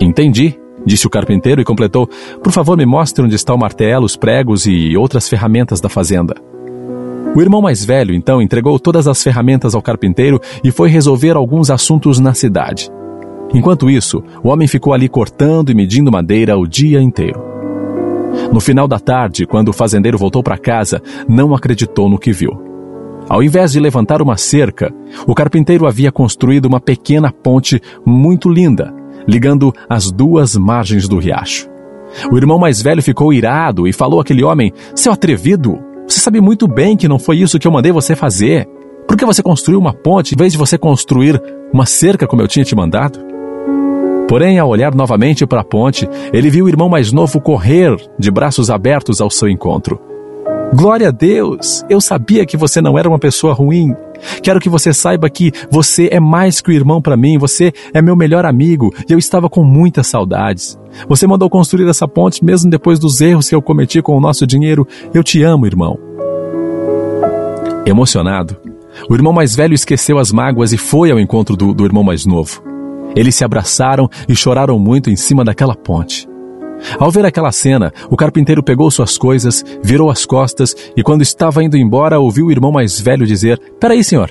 Entendi, 0.00 0.58
disse 0.86 1.06
o 1.06 1.10
carpinteiro 1.10 1.60
e 1.60 1.64
completou: 1.64 2.08
Por 2.42 2.52
favor, 2.52 2.74
me 2.74 2.86
mostre 2.86 3.22
onde 3.22 3.34
está 3.34 3.52
o 3.52 3.58
martelo, 3.58 4.06
os 4.06 4.16
pregos 4.16 4.64
e 4.66 4.96
outras 4.96 5.28
ferramentas 5.28 5.78
da 5.78 5.90
fazenda. 5.90 6.47
O 7.34 7.40
irmão 7.40 7.60
mais 7.60 7.84
velho, 7.84 8.14
então, 8.14 8.42
entregou 8.42 8.78
todas 8.78 9.06
as 9.06 9.22
ferramentas 9.22 9.74
ao 9.74 9.82
carpinteiro 9.82 10.40
e 10.64 10.70
foi 10.70 10.88
resolver 10.88 11.36
alguns 11.36 11.70
assuntos 11.70 12.18
na 12.18 12.34
cidade. 12.34 12.90
Enquanto 13.54 13.88
isso, 13.88 14.22
o 14.42 14.48
homem 14.48 14.66
ficou 14.66 14.92
ali 14.92 15.08
cortando 15.08 15.70
e 15.70 15.74
medindo 15.74 16.12
madeira 16.12 16.58
o 16.58 16.66
dia 16.66 17.00
inteiro. 17.00 17.40
No 18.52 18.60
final 18.60 18.86
da 18.86 18.98
tarde, 18.98 19.46
quando 19.46 19.68
o 19.68 19.72
fazendeiro 19.72 20.18
voltou 20.18 20.42
para 20.42 20.58
casa, 20.58 21.02
não 21.28 21.54
acreditou 21.54 22.08
no 22.08 22.18
que 22.18 22.32
viu. 22.32 22.50
Ao 23.28 23.42
invés 23.42 23.72
de 23.72 23.80
levantar 23.80 24.22
uma 24.22 24.36
cerca, 24.36 24.92
o 25.26 25.34
carpinteiro 25.34 25.86
havia 25.86 26.10
construído 26.10 26.66
uma 26.66 26.80
pequena 26.80 27.30
ponte 27.30 27.80
muito 28.04 28.48
linda, 28.48 28.92
ligando 29.26 29.72
as 29.88 30.10
duas 30.10 30.56
margens 30.56 31.06
do 31.06 31.18
riacho. 31.18 31.68
O 32.32 32.38
irmão 32.38 32.58
mais 32.58 32.80
velho 32.80 33.02
ficou 33.02 33.32
irado 33.32 33.86
e 33.86 33.92
falou 33.92 34.20
àquele 34.20 34.42
homem: 34.42 34.72
Seu 34.94 35.12
atrevido, 35.12 35.78
você 36.08 36.20
sabe 36.20 36.40
muito 36.40 36.66
bem 36.66 36.96
que 36.96 37.06
não 37.06 37.18
foi 37.18 37.36
isso 37.36 37.58
que 37.58 37.66
eu 37.66 37.72
mandei 37.72 37.92
você 37.92 38.16
fazer. 38.16 38.66
Por 39.06 39.16
que 39.16 39.26
você 39.26 39.42
construiu 39.42 39.78
uma 39.78 39.92
ponte 39.92 40.34
em 40.34 40.38
vez 40.38 40.52
de 40.52 40.58
você 40.58 40.78
construir 40.78 41.40
uma 41.72 41.84
cerca 41.84 42.26
como 42.26 42.40
eu 42.40 42.48
tinha 42.48 42.64
te 42.64 42.74
mandado? 42.74 43.18
Porém, 44.26 44.58
ao 44.58 44.68
olhar 44.68 44.94
novamente 44.94 45.46
para 45.46 45.60
a 45.60 45.64
ponte, 45.64 46.08
ele 46.32 46.50
viu 46.50 46.64
o 46.64 46.68
irmão 46.68 46.88
mais 46.88 47.12
novo 47.12 47.40
correr 47.40 47.94
de 48.18 48.30
braços 48.30 48.70
abertos 48.70 49.20
ao 49.20 49.30
seu 49.30 49.48
encontro. 49.48 50.00
Glória 50.74 51.08
a 51.08 51.10
Deus! 51.10 51.82
Eu 51.88 52.00
sabia 52.00 52.44
que 52.44 52.56
você 52.56 52.80
não 52.80 52.98
era 52.98 53.08
uma 53.08 53.18
pessoa 53.18 53.54
ruim. 53.54 53.94
Quero 54.42 54.60
que 54.60 54.68
você 54.68 54.92
saiba 54.92 55.30
que 55.30 55.50
você 55.70 56.08
é 56.12 56.20
mais 56.20 56.60
que 56.60 56.70
o 56.70 56.72
irmão 56.72 57.00
para 57.00 57.16
mim, 57.16 57.38
você 57.38 57.72
é 57.94 58.02
meu 58.02 58.14
melhor 58.14 58.44
amigo 58.44 58.92
e 59.08 59.12
eu 59.12 59.18
estava 59.18 59.48
com 59.48 59.64
muitas 59.64 60.06
saudades. 60.06 60.78
Você 61.08 61.26
mandou 61.26 61.48
construir 61.48 61.88
essa 61.88 62.06
ponte 62.06 62.44
mesmo 62.44 62.70
depois 62.70 62.98
dos 62.98 63.20
erros 63.20 63.48
que 63.48 63.54
eu 63.54 63.62
cometi 63.62 64.02
com 64.02 64.16
o 64.16 64.20
nosso 64.20 64.46
dinheiro. 64.46 64.86
Eu 65.14 65.24
te 65.24 65.42
amo, 65.42 65.66
irmão. 65.66 65.98
Emocionado, 67.86 68.56
o 69.08 69.14
irmão 69.14 69.32
mais 69.32 69.56
velho 69.56 69.74
esqueceu 69.74 70.18
as 70.18 70.30
mágoas 70.30 70.72
e 70.72 70.76
foi 70.76 71.10
ao 71.10 71.18
encontro 71.18 71.56
do, 71.56 71.72
do 71.72 71.84
irmão 71.86 72.02
mais 72.02 72.26
novo. 72.26 72.62
Eles 73.16 73.34
se 73.34 73.44
abraçaram 73.44 74.08
e 74.28 74.36
choraram 74.36 74.78
muito 74.78 75.08
em 75.08 75.16
cima 75.16 75.42
daquela 75.42 75.74
ponte. 75.74 76.27
Ao 76.98 77.10
ver 77.10 77.24
aquela 77.24 77.52
cena, 77.52 77.92
o 78.10 78.16
carpinteiro 78.16 78.62
pegou 78.62 78.90
suas 78.90 79.16
coisas, 79.18 79.64
virou 79.82 80.10
as 80.10 80.24
costas 80.24 80.74
e, 80.96 81.02
quando 81.02 81.22
estava 81.22 81.62
indo 81.62 81.76
embora, 81.76 82.18
ouviu 82.18 82.46
o 82.46 82.52
irmão 82.52 82.72
mais 82.72 83.00
velho 83.00 83.26
dizer: 83.26 83.60
Peraí, 83.80 84.02
senhor, 84.02 84.30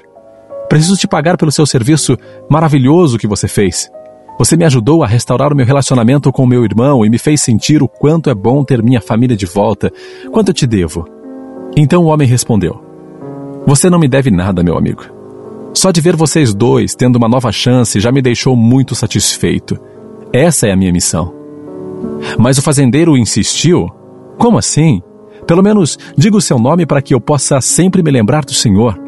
preciso 0.69 0.97
te 0.97 1.07
pagar 1.07 1.37
pelo 1.37 1.51
seu 1.51 1.65
serviço 1.65 2.17
maravilhoso 2.49 3.17
que 3.17 3.27
você 3.27 3.47
fez. 3.47 3.89
Você 4.39 4.55
me 4.55 4.65
ajudou 4.65 5.03
a 5.03 5.07
restaurar 5.07 5.51
o 5.51 5.55
meu 5.55 5.65
relacionamento 5.65 6.31
com 6.31 6.45
meu 6.45 6.63
irmão 6.63 7.03
e 7.03 7.09
me 7.09 7.17
fez 7.17 7.41
sentir 7.41 7.81
o 7.81 7.87
quanto 7.87 8.29
é 8.29 8.35
bom 8.35 8.63
ter 8.63 8.83
minha 8.83 9.01
família 9.01 9.35
de 9.35 9.47
volta. 9.47 9.91
Quanto 10.31 10.49
eu 10.49 10.53
te 10.53 10.67
devo? 10.67 11.07
Então 11.75 12.03
o 12.03 12.07
homem 12.07 12.27
respondeu: 12.27 12.79
Você 13.65 13.89
não 13.89 13.99
me 13.99 14.07
deve 14.07 14.29
nada, 14.29 14.63
meu 14.63 14.77
amigo. 14.77 15.03
Só 15.73 15.91
de 15.91 16.01
ver 16.01 16.15
vocês 16.15 16.53
dois 16.53 16.95
tendo 16.95 17.17
uma 17.17 17.27
nova 17.27 17.51
chance 17.51 17.99
já 17.99 18.11
me 18.11 18.21
deixou 18.21 18.55
muito 18.55 18.95
satisfeito. 18.95 19.79
Essa 20.33 20.67
é 20.67 20.71
a 20.71 20.75
minha 20.75 20.91
missão. 20.91 21.36
Mas 22.37 22.57
o 22.57 22.61
fazendeiro 22.61 23.17
insistiu: 23.17 23.89
Como 24.37 24.57
assim? 24.57 25.01
Pelo 25.45 25.63
menos 25.63 25.97
diga 26.17 26.37
o 26.37 26.41
seu 26.41 26.59
nome 26.59 26.85
para 26.85 27.01
que 27.01 27.13
eu 27.13 27.21
possa 27.21 27.61
sempre 27.61 28.03
me 28.03 28.11
lembrar 28.11 28.43
do 28.43 28.53
Senhor. 28.53 28.99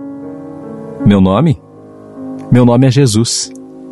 Meu 1.06 1.20
nome? 1.20 1.62
Meu 2.52 2.66
nome 2.66 2.88
é 2.88 2.92
Jesus, 2.92 3.52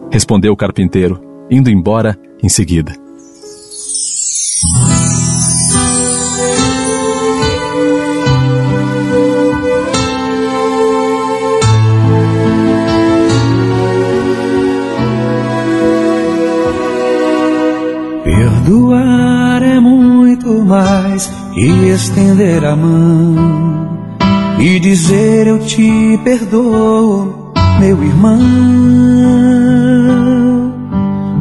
respondeu 0.09 0.53
o 0.53 0.57
carpinteiro 0.57 1.27
indo 1.49 1.69
embora 1.69 2.17
em 2.41 2.49
seguida. 2.49 2.93
Mais 21.17 21.31
que 21.53 21.89
estender 21.89 22.63
a 22.63 22.75
mão 22.75 23.35
e 24.59 24.79
dizer 24.79 25.47
eu 25.47 25.59
te 25.59 26.19
perdoo, 26.23 27.53
meu 27.79 28.03
irmão. 28.03 28.39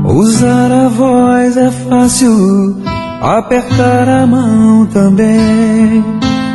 Usar 0.05 0.73
a 0.73 0.89
voz 0.89 1.57
é 1.57 1.71
fácil, 1.71 2.77
apertar 3.21 4.09
a 4.09 4.27
mão 4.27 4.87
também. 4.87 6.05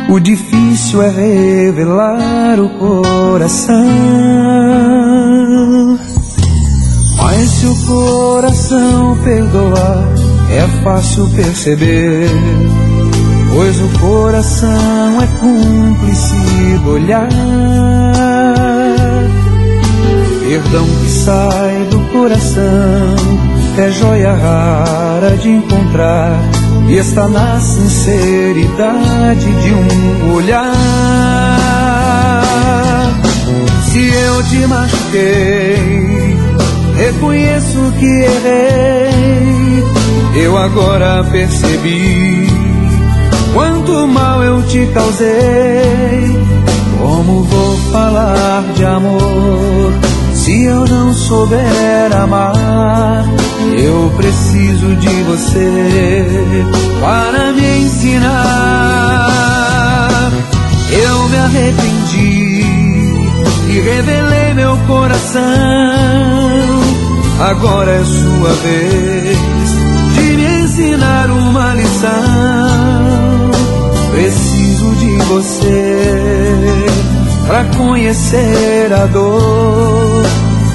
O 0.08 0.18
difícil 0.18 1.02
é 1.02 1.08
revelar 1.08 2.58
o 2.58 2.68
coração. 2.70 3.86
Mas 7.16 7.50
se 7.50 7.66
o 7.66 7.86
coração 7.86 9.16
perdoar, 9.22 10.08
é 10.50 10.66
fácil 10.82 11.28
perceber 11.30 12.28
pois 13.54 13.80
o 13.80 13.88
coração 13.98 15.22
é 15.22 15.26
cúmplice 15.38 16.78
do 16.82 16.90
olhar. 16.92 17.28
Perdão 20.48 20.86
que 20.86 21.10
sai 21.10 21.86
do 21.90 22.00
coração 22.12 23.14
é 23.78 23.90
joia 23.90 24.32
rara 24.34 25.36
de 25.38 25.48
encontrar 25.48 26.38
e 26.88 26.96
está 26.96 27.26
na 27.28 27.58
sinceridade 27.58 29.44
de 29.44 29.72
um 29.72 30.34
olhar. 30.34 30.72
Se 33.90 34.00
eu 34.00 34.42
te 34.44 34.66
machuquei, 34.66 36.36
reconheço 36.96 37.92
que 37.98 38.06
errei. 38.06 39.84
Eu 40.34 40.56
agora 40.56 41.24
percebi 41.24 42.46
quanto 43.52 44.06
mal 44.08 44.42
eu 44.42 44.62
te 44.62 44.86
causei. 44.92 46.38
Como 46.98 47.44
vou 47.44 47.76
falar 47.92 48.62
de 48.74 48.84
amor 48.84 49.92
se 50.34 50.64
eu 50.64 50.84
não 50.86 51.12
souber 51.12 52.16
amar? 52.16 53.24
Eu 53.76 54.12
preciso 54.16 54.96
de 54.96 55.22
você 55.22 56.64
para 57.00 57.52
me 57.52 57.78
ensinar. 57.84 59.22
Eu 60.90 61.28
me 61.28 61.38
arrependi 61.38 62.64
e 63.68 63.80
revelei 63.80 64.54
meu 64.54 64.76
coração. 64.86 65.42
Agora 67.40 67.90
é 67.90 68.04
sua 68.04 68.52
vez 68.62 69.38
de 70.14 70.36
me 70.36 70.62
ensinar 70.64 71.30
uma 71.30 71.74
lição. 71.74 72.51
Você 75.32 76.84
para 77.46 77.64
conhecer 77.74 78.92
a 78.92 79.06
dor 79.06 80.22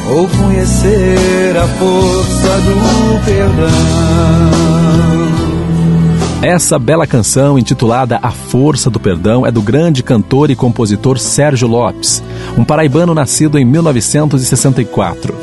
ou 0.10 0.28
conhecer 0.30 1.56
a 1.56 1.68
força 1.68 2.60
do 2.62 3.24
perdão. 3.24 3.68
Essa 6.42 6.80
bela 6.80 7.06
canção, 7.06 7.60
intitulada 7.60 8.20
A 8.24 8.32
Força 8.32 8.90
do 8.90 9.00
Perdão, 9.00 9.46
é 9.46 9.52
do 9.52 9.62
grande 9.62 10.02
cantor 10.02 10.50
e 10.50 10.56
compositor 10.56 11.20
Sérgio 11.20 11.68
Lopes, 11.68 12.24
um 12.58 12.64
paraibano 12.64 13.14
nascido 13.14 13.60
em 13.60 13.66
1964. 13.66 15.36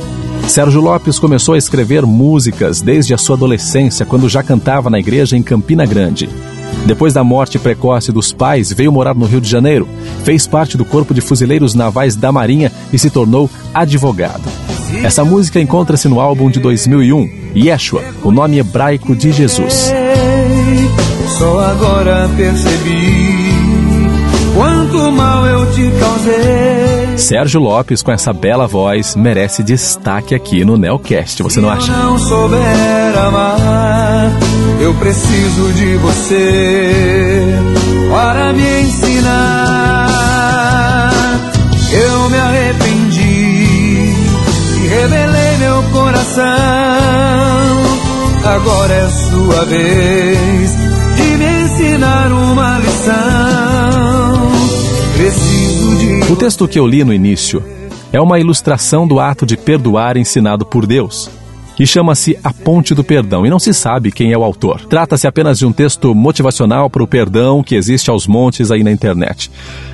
Sérgio 0.48 0.80
Lopes 0.80 1.20
começou 1.20 1.54
a 1.54 1.58
escrever 1.58 2.04
músicas 2.04 2.80
desde 2.80 3.14
a 3.14 3.18
sua 3.18 3.36
adolescência, 3.36 4.04
quando 4.04 4.28
já 4.28 4.42
cantava 4.42 4.90
na 4.90 4.98
igreja 4.98 5.36
em 5.36 5.42
Campina 5.42 5.86
Grande. 5.86 6.28
Depois 6.86 7.14
da 7.14 7.24
morte 7.24 7.58
precoce 7.58 8.12
dos 8.12 8.32
pais, 8.32 8.72
veio 8.72 8.92
morar 8.92 9.14
no 9.14 9.26
Rio 9.26 9.40
de 9.40 9.48
Janeiro, 9.48 9.88
fez 10.22 10.46
parte 10.46 10.76
do 10.76 10.84
Corpo 10.84 11.14
de 11.14 11.20
Fuzileiros 11.20 11.74
Navais 11.74 12.14
da 12.14 12.30
Marinha 12.30 12.70
e 12.92 12.98
se 12.98 13.10
tornou 13.10 13.50
advogado. 13.72 14.42
Essa 15.02 15.24
música 15.24 15.60
encontra-se 15.60 16.08
no 16.08 16.20
álbum 16.20 16.50
de 16.50 16.60
2001, 16.60 17.30
Yeshua, 17.56 18.02
o 18.22 18.30
nome 18.30 18.58
hebraico 18.58 19.16
de 19.16 19.32
Jesus. 19.32 19.92
Só 21.38 21.60
agora 21.60 22.28
percebi 22.36 23.54
quanto 24.54 25.10
mal 25.10 25.46
eu 25.46 25.66
te 25.72 25.90
causei. 25.98 27.18
Sérgio 27.18 27.60
Lopes, 27.60 28.02
com 28.02 28.12
essa 28.12 28.32
bela 28.32 28.66
voz, 28.66 29.16
merece 29.16 29.62
destaque 29.62 30.34
aqui 30.34 30.64
no 30.64 30.76
Neocast, 30.76 31.42
você 31.42 31.60
não 31.60 31.70
acha? 31.70 31.86
Se 31.86 31.90
eu 31.90 31.96
não 31.96 32.18
souber 32.18 33.18
amar, 33.18 34.30
eu 34.84 34.92
preciso 34.94 35.72
de 35.72 35.96
você 35.96 36.92
para 38.10 38.52
me 38.52 38.82
ensinar. 38.82 40.10
Eu 41.90 42.28
me 42.28 42.36
arrependi 42.36 44.12
e 44.82 44.86
revelei 44.86 45.56
meu 45.58 45.82
coração. 45.84 46.44
Agora 48.44 48.92
é 48.92 49.08
sua 49.08 49.64
vez 49.64 50.70
de 51.16 51.38
me 51.38 51.62
ensinar 51.62 52.30
uma 52.30 52.78
lição. 52.78 54.50
Preciso 55.16 55.96
de 55.96 56.32
O 56.32 56.36
texto 56.36 56.68
que 56.68 56.78
eu 56.78 56.86
li 56.86 57.02
no 57.04 57.14
início 57.14 57.64
é 58.12 58.20
uma 58.20 58.38
ilustração 58.38 59.08
do 59.08 59.18
ato 59.18 59.46
de 59.46 59.56
perdoar 59.56 60.18
ensinado 60.18 60.66
por 60.66 60.86
Deus, 60.86 61.30
que 61.76 61.86
chama-se 61.86 62.38
A 62.42 62.52
Ponte 62.52 62.94
do 62.94 63.02
Perdão, 63.02 63.44
e 63.44 63.50
não 63.50 63.58
se 63.58 63.74
sabe 63.74 64.12
quem 64.12 64.32
é 64.32 64.38
o 64.38 64.44
autor. 64.44 64.84
Trata-se 64.86 65.26
apenas 65.26 65.58
de 65.58 65.66
um 65.66 65.72
texto 65.72 66.14
motivacional 66.14 66.88
para 66.88 67.02
o 67.02 67.06
perdão 67.06 67.62
que 67.62 67.74
existe 67.74 68.10
aos 68.10 68.26
montes 68.26 68.70
aí 68.70 68.82
na 68.84 68.92
internet. 68.92 69.50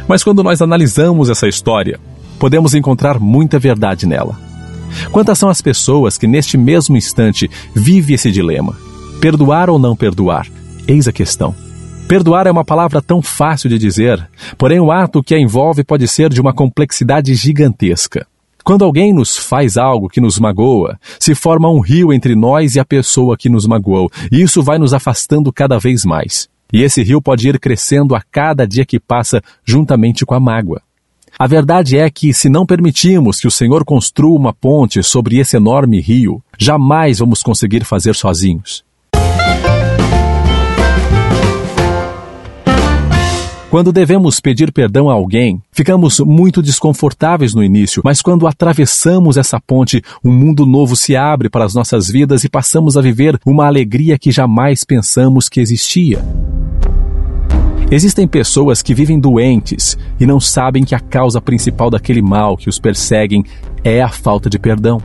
Mas 0.07 0.23
quando 0.23 0.43
nós 0.43 0.61
analisamos 0.61 1.31
essa 1.31 1.49
história, 1.49 1.99
podemos 2.39 2.75
encontrar 2.75 3.19
muita 3.19 3.59
verdade 3.59 4.07
nela. 4.07 4.39
Quantas 5.13 5.39
são 5.39 5.49
as 5.49 5.61
pessoas 5.61 6.19
que 6.19 6.27
neste 6.27 6.59
mesmo 6.59 6.97
instante 6.97 7.51
vivem 7.75 8.15
esse 8.15 8.31
dilema? 8.31 8.77
Perdoar 9.21 9.71
ou 9.71 9.79
não 9.79 9.95
perdoar? 9.95 10.47
Eis 10.87 11.07
a 11.07 11.13
questão. 11.13 11.55
Perdoar 12.09 12.49
é 12.49 12.51
uma 12.51 12.65
palavra 12.65 13.01
tão 13.01 13.23
fácil 13.23 13.71
de 13.71 13.79
dizer, 13.79 14.29
porém 14.59 14.81
o 14.81 14.91
ato 14.91 15.23
que 15.23 15.35
a 15.35 15.39
envolve 15.39 15.85
pode 15.85 16.09
ser 16.09 16.29
de 16.29 16.41
uma 16.41 16.53
complexidade 16.53 17.33
gigantesca. 17.35 18.27
Quando 18.65 18.85
alguém 18.85 19.13
nos 19.13 19.37
faz 19.37 19.77
algo 19.77 20.09
que 20.09 20.21
nos 20.21 20.39
magoa, 20.39 20.99
se 21.19 21.35
forma 21.35 21.71
um 21.71 21.81
rio 21.81 22.13
entre 22.13 22.35
nós 22.35 22.75
e 22.75 22.81
a 22.81 22.85
pessoa 22.85 23.37
que 23.37 23.49
nos 23.49 23.67
magoou, 23.67 24.11
e 24.31 24.43
isso 24.43 24.63
vai 24.63 24.79
nos 24.79 24.93
afastando 24.93 25.53
cada 25.53 25.79
vez 25.79 26.05
mais. 26.05 26.49
E 26.73 26.83
esse 26.83 27.03
rio 27.03 27.21
pode 27.21 27.49
ir 27.49 27.59
crescendo 27.59 28.15
a 28.15 28.21
cada 28.21 28.67
dia 28.67 28.85
que 28.85 29.01
passa 29.01 29.43
juntamente 29.65 30.25
com 30.25 30.35
a 30.35 30.41
mágoa. 30.41 30.83
A 31.39 31.47
verdade 31.47 31.97
é 31.97 32.11
que, 32.11 32.35
se 32.35 32.49
não 32.49 32.67
permitirmos 32.67 33.41
que 33.41 33.47
o 33.47 33.51
Senhor 33.51 33.85
construa 33.85 34.39
uma 34.39 34.53
ponte 34.53 35.03
sobre 35.03 35.39
esse 35.39 35.57
enorme 35.57 36.01
rio, 36.01 36.43
jamais 36.59 37.19
vamos 37.19 37.43
conseguir 37.43 37.85
fazer 37.85 38.15
sozinhos. 38.15 38.85
Quando 43.71 43.93
devemos 43.93 44.41
pedir 44.41 44.73
perdão 44.73 45.09
a 45.09 45.13
alguém, 45.13 45.63
ficamos 45.71 46.19
muito 46.19 46.61
desconfortáveis 46.61 47.55
no 47.55 47.63
início, 47.63 48.03
mas 48.05 48.21
quando 48.21 48.49
atravessamos 48.49 49.37
essa 49.37 49.61
ponte, 49.61 50.03
um 50.25 50.33
mundo 50.33 50.67
novo 50.67 50.97
se 50.97 51.15
abre 51.15 51.49
para 51.49 51.65
as 51.65 51.73
nossas 51.73 52.11
vidas 52.11 52.43
e 52.43 52.49
passamos 52.49 52.97
a 52.97 53.01
viver 53.01 53.39
uma 53.47 53.67
alegria 53.67 54.19
que 54.19 54.33
jamais 54.33 54.83
pensamos 54.83 55.49
que 55.49 55.61
existia. 55.61 56.19
Existem 57.93 58.27
pessoas 58.27 58.83
que 58.83 58.93
vivem 58.93 59.21
doentes 59.21 59.97
e 60.19 60.27
não 60.27 60.41
sabem 60.41 60.83
que 60.83 60.97
a 60.97 61.01
causa 61.01 61.41
principal 61.41 61.91
daquele 61.91 62.21
mal 62.21 62.57
que 62.57 62.69
os 62.69 62.81
perseguem 62.81 63.45
é 63.85 64.03
a 64.03 64.09
falta 64.09 64.51
de 64.51 64.59
perdão. 64.59 65.01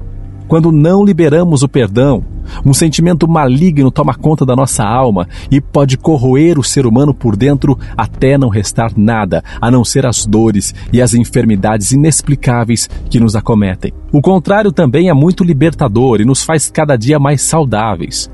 Quando 0.48 0.72
não 0.72 1.04
liberamos 1.04 1.64
o 1.64 1.68
perdão, 1.68 2.24
um 2.64 2.74
sentimento 2.74 3.28
maligno 3.28 3.90
toma 3.90 4.14
conta 4.14 4.46
da 4.46 4.56
nossa 4.56 4.84
alma 4.84 5.28
e 5.50 5.60
pode 5.60 5.98
corroer 5.98 6.60
o 6.60 6.64
ser 6.64 6.86
humano 6.86 7.14
por 7.14 7.36
dentro 7.36 7.78
até 7.98 8.38
não 8.38 8.50
restar 8.50 8.92
nada, 8.96 9.44
a 9.60 9.72
não 9.72 9.84
ser 9.84 10.06
as 10.06 10.26
dores 10.26 10.74
e 10.94 11.02
as 11.02 11.14
enfermidades 11.14 11.92
inexplicáveis 11.92 12.90
que 13.10 13.20
nos 13.20 13.36
acometem. 13.36 13.92
O 14.12 14.22
contrário 14.22 14.72
também 14.72 15.10
é 15.10 15.14
muito 15.14 15.44
libertador 15.44 16.22
e 16.22 16.26
nos 16.26 16.44
faz 16.44 16.70
cada 16.70 16.96
dia 16.96 17.20
mais 17.20 17.42
saudáveis. 17.42 18.30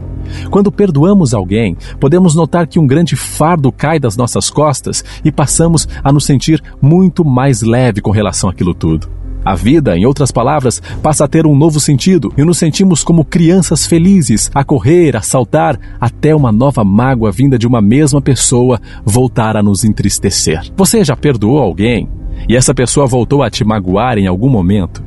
Quando 0.50 0.72
perdoamos 0.72 1.34
alguém, 1.34 1.76
podemos 2.00 2.36
notar 2.36 2.68
que 2.68 2.80
um 2.80 2.86
grande 2.86 3.16
fardo 3.16 3.72
cai 3.72 4.00
das 4.00 4.16
nossas 4.16 4.50
costas 4.50 5.04
e 5.24 5.32
passamos 5.32 5.88
a 6.04 6.12
nos 6.12 6.26
sentir 6.26 6.62
muito 6.82 7.26
mais 7.26 7.62
leve 7.62 8.02
com 8.02 8.12
relação 8.12 8.50
àquilo 8.50 8.74
tudo. 8.74 9.21
A 9.44 9.56
vida, 9.56 9.98
em 9.98 10.06
outras 10.06 10.32
palavras, 10.32 10.82
passa 11.02 11.26
a 11.26 11.28
ter 11.28 11.48
um 11.48 11.56
novo 11.56 11.80
sentido 11.80 12.32
e 12.38 12.44
nos 12.44 12.60
sentimos 12.60 13.04
como 13.04 13.26
crianças 13.26 13.88
felizes 13.88 14.52
a 14.54 14.64
correr, 14.64 15.18
a 15.18 15.22
saltar, 15.22 15.80
até 16.00 16.36
uma 16.36 16.52
nova 16.52 16.84
mágoa 16.84 17.32
vinda 17.32 17.58
de 17.58 17.66
uma 17.66 17.82
mesma 17.82 18.22
pessoa 18.22 18.80
voltar 19.04 19.58
a 19.58 19.64
nos 19.64 19.84
entristecer. 19.84 20.62
Você 20.78 21.04
já 21.04 21.16
perdoou 21.16 21.58
alguém 21.60 22.08
e 22.48 22.56
essa 22.56 22.74
pessoa 22.74 23.08
voltou 23.08 23.42
a 23.42 23.50
te 23.50 23.64
magoar 23.64 24.20
em 24.20 24.28
algum 24.28 24.50
momento? 24.50 25.04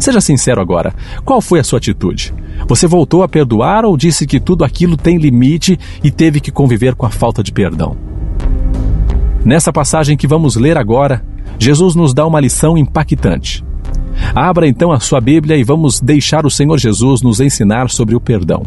Seja 0.00 0.20
sincero 0.20 0.60
agora, 0.60 0.94
qual 1.24 1.40
foi 1.40 1.60
a 1.60 1.64
sua 1.64 1.78
atitude? 1.78 2.34
Você 2.66 2.86
voltou 2.86 3.22
a 3.22 3.28
perdoar 3.28 3.84
ou 3.84 3.96
disse 3.96 4.26
que 4.26 4.40
tudo 4.40 4.64
aquilo 4.64 4.96
tem 4.96 5.16
limite 5.16 5.78
e 6.02 6.10
teve 6.10 6.40
que 6.40 6.50
conviver 6.50 6.94
com 6.94 7.06
a 7.06 7.10
falta 7.10 7.42
de 7.42 7.52
perdão? 7.52 7.96
Nessa 9.44 9.72
passagem 9.72 10.16
que 10.16 10.26
vamos 10.26 10.56
ler 10.56 10.76
agora, 10.76 11.24
Jesus 11.62 11.94
nos 11.94 12.14
dá 12.14 12.26
uma 12.26 12.40
lição 12.40 12.78
impactante. 12.78 13.62
Abra 14.34 14.66
então 14.66 14.90
a 14.90 14.98
sua 14.98 15.20
Bíblia 15.20 15.58
e 15.58 15.62
vamos 15.62 16.00
deixar 16.00 16.46
o 16.46 16.50
Senhor 16.50 16.78
Jesus 16.78 17.20
nos 17.20 17.38
ensinar 17.38 17.90
sobre 17.90 18.16
o 18.16 18.20
perdão. 18.20 18.62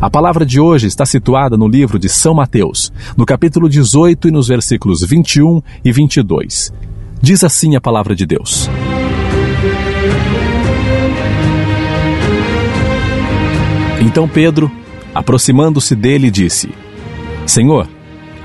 A 0.00 0.08
palavra 0.08 0.46
de 0.46 0.58
hoje 0.58 0.86
está 0.86 1.04
situada 1.04 1.58
no 1.58 1.68
livro 1.68 1.98
de 1.98 2.08
São 2.08 2.32
Mateus, 2.32 2.90
no 3.18 3.26
capítulo 3.26 3.68
18 3.68 4.28
e 4.28 4.30
nos 4.30 4.48
versículos 4.48 5.02
21 5.02 5.60
e 5.84 5.92
22. 5.92 6.72
Diz 7.20 7.44
assim 7.44 7.76
a 7.76 7.82
palavra 7.82 8.14
de 8.14 8.24
Deus. 8.24 8.70
Então 14.00 14.26
Pedro, 14.26 14.70
aproximando-se 15.14 15.94
dele, 15.94 16.30
disse: 16.30 16.70
Senhor, 17.44 17.86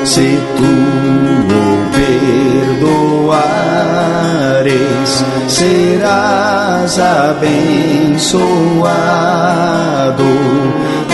se 0.05 0.39
tu 0.57 0.65
o 0.65 1.89
perdoares, 3.27 5.25
serás 5.47 6.99
abençoado 6.99 8.39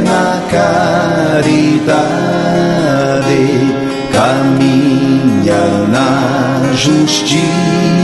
Na 0.06 0.41
caridade 0.49 1.97
caminha 4.13 5.86
na 5.89 6.71
justiça, 6.75 7.96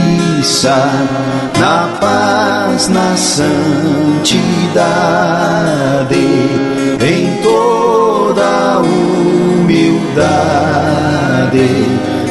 na 1.58 1.88
paz, 1.98 2.88
na 2.88 3.16
santidade, 3.16 4.36
em 7.00 7.42
toda 7.42 8.80
humildade, 8.80 10.26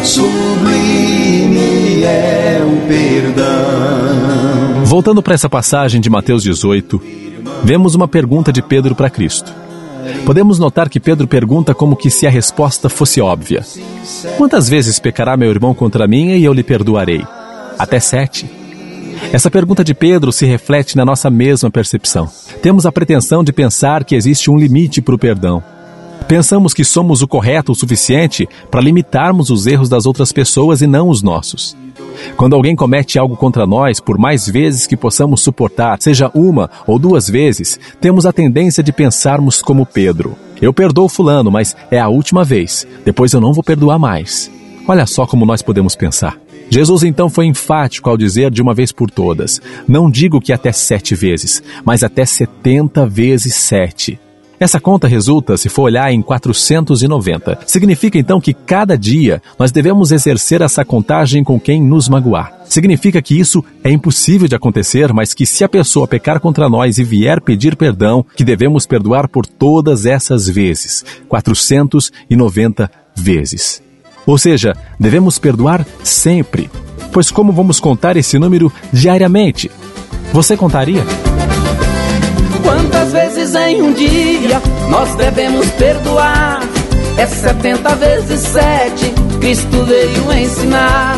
sublime 0.04 2.04
é 2.04 2.64
o 2.64 2.88
perdão. 2.88 4.86
Voltando 4.86 5.24
para 5.24 5.34
essa 5.34 5.50
passagem 5.50 6.00
de 6.00 6.08
Mateus 6.08 6.44
18, 6.44 7.02
vemos 7.64 7.96
uma 7.96 8.08
pergunta 8.08 8.54
de 8.54 8.62
Pedro 8.62 8.94
para 8.94 9.10
Cristo. 9.10 9.52
Podemos 10.24 10.60
notar 10.60 10.88
que 10.88 11.00
Pedro 11.00 11.28
pergunta 11.28 11.74
como 11.74 11.96
que 11.96 12.12
se 12.12 12.28
a 12.28 12.30
resposta 12.30 12.90
fosse 12.90 13.20
óbvia. 13.20 13.66
Quantas 14.38 14.70
vezes 14.70 15.00
pecará 15.00 15.36
meu 15.36 15.50
irmão 15.50 15.74
contra 15.74 16.08
mim 16.08 16.28
e 16.28 16.46
eu 16.46 16.54
lhe 16.54 16.62
perdoarei? 16.62 17.26
Até 17.78 18.00
sete. 18.00 18.50
Essa 19.32 19.50
pergunta 19.50 19.84
de 19.84 19.94
Pedro 19.94 20.32
se 20.32 20.46
reflete 20.46 20.96
na 20.96 21.06
nossa 21.06 21.30
mesma 21.30 21.72
percepção. 21.72 22.30
Temos 22.62 22.86
a 22.86 22.92
pretensão 22.92 23.44
de 23.44 23.54
pensar 23.54 24.04
que 24.04 24.16
existe 24.16 24.52
um 24.52 24.58
limite 24.58 25.02
para 25.02 25.16
o 25.16 25.20
perdão. 25.20 25.64
Pensamos 26.28 26.74
que 26.74 26.84
somos 26.84 27.22
o 27.22 27.28
correto 27.28 27.72
o 27.72 27.76
suficiente 27.76 28.48
para 28.72 28.82
limitarmos 28.82 29.50
os 29.50 29.68
erros 29.68 29.90
das 29.90 30.06
outras 30.06 30.32
pessoas 30.32 30.82
e 30.82 30.88
não 30.88 31.10
os 31.10 31.22
nossos. 31.22 31.76
Quando 32.38 32.56
alguém 32.56 32.76
comete 32.76 33.20
algo 33.20 33.36
contra 33.36 33.66
nós, 33.66 34.00
por 34.00 34.18
mais 34.18 34.48
vezes 34.48 34.88
que 34.88 34.96
possamos 34.96 35.42
suportar, 35.42 35.98
seja 36.00 36.32
uma 36.34 36.70
ou 36.88 36.98
duas 36.98 37.28
vezes, 37.28 37.80
temos 38.00 38.26
a 38.26 38.34
tendência 38.34 38.84
de 38.84 38.92
pensarmos 38.92 39.62
como 39.62 39.86
Pedro. 39.86 40.36
Eu 40.62 40.74
perdoo 40.74 41.10
Fulano, 41.10 41.52
mas 41.52 41.76
é 41.92 42.00
a 42.00 42.08
última 42.08 42.44
vez. 42.44 42.88
Depois 43.04 43.34
eu 43.34 43.42
não 43.42 43.54
vou 43.54 43.64
perdoar 43.64 44.00
mais. 44.00 44.50
Olha 44.88 45.06
só 45.06 45.26
como 45.26 45.46
nós 45.46 45.62
podemos 45.62 45.96
pensar. 45.96 46.43
Jesus 46.74 47.04
então 47.04 47.30
foi 47.30 47.46
enfático 47.46 48.10
ao 48.10 48.18
dizer 48.18 48.50
de 48.50 48.60
uma 48.60 48.74
vez 48.74 48.92
por 48.92 49.12
todas: 49.12 49.62
Não 49.88 50.10
digo 50.10 50.42
que 50.42 50.52
até 50.52 50.72
sete 50.72 51.14
vezes, 51.14 51.62
mas 51.86 52.04
até 52.04 52.26
setenta 52.26 53.06
vezes 53.06 53.54
sete. 53.54 54.20
Essa 54.60 54.80
conta 54.80 55.08
resulta, 55.08 55.56
se 55.56 55.70
for 55.70 55.84
olhar, 55.84 56.12
em 56.12 56.20
490. 56.20 57.60
Significa 57.68 58.18
então 58.18 58.42
que 58.42 58.56
cada 58.56 58.98
dia 58.98 59.40
nós 59.60 59.72
devemos 59.72 60.12
exercer 60.12 60.64
essa 60.64 60.84
contagem 60.84 61.44
com 61.44 61.60
quem 61.60 61.80
nos 61.80 62.10
magoar. 62.10 62.62
Significa 62.66 63.22
que 63.22 63.40
isso 63.40 63.64
é 63.84 63.92
impossível 63.92 64.48
de 64.48 64.56
acontecer, 64.56 65.14
mas 65.14 65.32
que 65.32 65.46
se 65.46 65.64
a 65.64 65.70
pessoa 65.70 66.08
pecar 66.08 66.40
contra 66.40 66.68
nós 66.68 66.98
e 66.98 67.04
vier 67.04 67.40
pedir 67.40 67.76
perdão, 67.76 68.26
que 68.36 68.44
devemos 68.44 68.88
perdoar 68.88 69.28
por 69.28 69.46
todas 69.46 70.08
essas 70.08 70.50
vezes 70.50 71.06
490 71.30 72.90
vezes. 73.16 73.93
Ou 74.26 74.38
seja, 74.38 74.76
devemos 75.00 75.38
perdoar 75.38 75.86
sempre. 76.04 76.70
Pois 77.12 77.30
como 77.30 77.52
vamos 77.52 77.80
contar 77.80 78.18
esse 78.18 78.40
número 78.40 78.72
diariamente? 78.92 79.70
Você 80.32 80.58
contaria? 80.58 81.04
Quantas 82.64 83.12
vezes 83.12 83.54
em 83.54 83.82
um 83.82 83.94
dia 83.94 84.62
nós 84.90 85.14
devemos 85.16 85.70
perdoar? 85.72 86.62
É 87.18 87.28
70 87.28 87.96
vezes 87.96 88.40
7, 88.40 89.14
Cristo 89.40 89.84
veio 89.86 90.34
ensinar. 90.34 91.16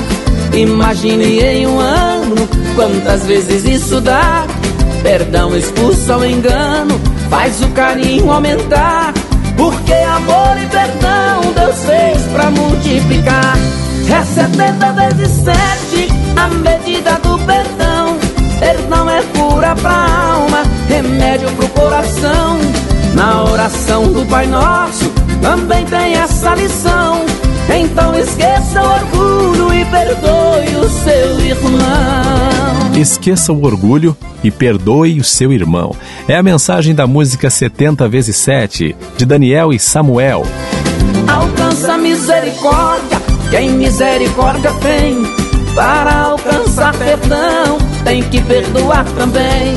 Imagine 0.53 1.39
em 1.39 1.67
um 1.67 1.79
ano 1.79 2.35
quantas 2.75 3.25
vezes 3.25 3.63
isso 3.63 4.01
dá. 4.01 4.45
Perdão 5.01 5.55
expulsa 5.55 6.17
o 6.17 6.25
engano, 6.25 6.99
faz 7.29 7.61
o 7.61 7.69
carinho 7.69 8.31
aumentar. 8.31 9.13
Porque 9.57 9.93
amor 9.93 10.57
e 10.61 10.65
perdão 10.67 11.53
Deus 11.53 11.75
fez 11.85 12.23
pra 12.33 12.51
multiplicar. 12.51 13.57
É 14.07 14.23
70 14.23 14.93
vezes 14.93 15.43
7, 15.43 16.09
a 16.35 16.47
medida 16.47 17.13
do 17.23 17.37
perdão. 17.39 18.17
Perdão 18.59 19.09
é 19.09 19.21
cura 19.37 19.75
pra 19.75 19.91
alma, 19.91 20.63
remédio 20.87 21.49
pro 21.51 21.67
coração. 21.69 22.59
Na 23.13 23.43
oração 23.43 24.11
do 24.11 24.25
Pai 24.25 24.45
Nosso 24.45 25.11
também 25.41 25.85
tem 25.85 26.15
essa 26.15 26.53
lição. 26.55 27.25
Então 27.69 28.13
esqueça 28.15 28.81
o 28.81 28.93
orgulho 28.93 29.73
e 29.73 29.85
perdoe 29.85 30.75
o 30.75 30.89
seu 30.89 31.39
irmão. 31.39 32.84
Esqueça 32.97 33.51
o 33.51 33.65
orgulho 33.65 34.15
e 34.41 34.49
perdoe 34.49 35.19
o 35.19 35.23
seu 35.23 35.51
irmão. 35.51 35.93
É 36.29 36.35
a 36.35 36.43
mensagem 36.43 36.95
da 36.95 37.05
música 37.05 37.49
70 37.49 38.07
vezes 38.07 38.37
7 38.37 38.95
de 39.17 39.25
Daniel 39.25 39.73
e 39.73 39.79
Samuel. 39.79 40.43
Alcança 41.27 41.97
misericórdia, 41.97 43.17
quem 43.51 43.71
misericórdia 43.71 44.71
tem. 44.81 45.23
Para 45.75 46.21
alcançar 46.21 46.95
perdão, 46.97 47.77
tem 48.05 48.23
que 48.23 48.41
perdoar 48.41 49.03
também. 49.17 49.75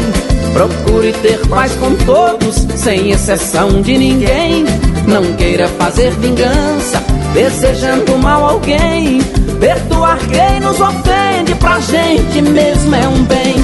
Procure 0.53 1.13
ter 1.15 1.45
paz 1.49 1.73
com 1.75 1.97
todos, 2.07 2.55
sem 2.77 3.11
exceção 3.11 3.83
de 3.83 3.99
ninguém. 3.99 4.65
Não 5.09 5.35
queira 5.35 5.67
fazer 5.71 6.13
vingança, 6.13 7.03
desejando 7.35 8.17
mal 8.19 8.45
alguém. 8.45 9.21
Perdoar 9.61 10.19
quem 10.19 10.61
nos 10.61 10.81
ofende, 10.81 11.55
pra 11.57 11.81
gente 11.81 12.43
mesmo 12.43 12.95
é 12.95 13.09
um 13.09 13.25
bem. 13.25 13.57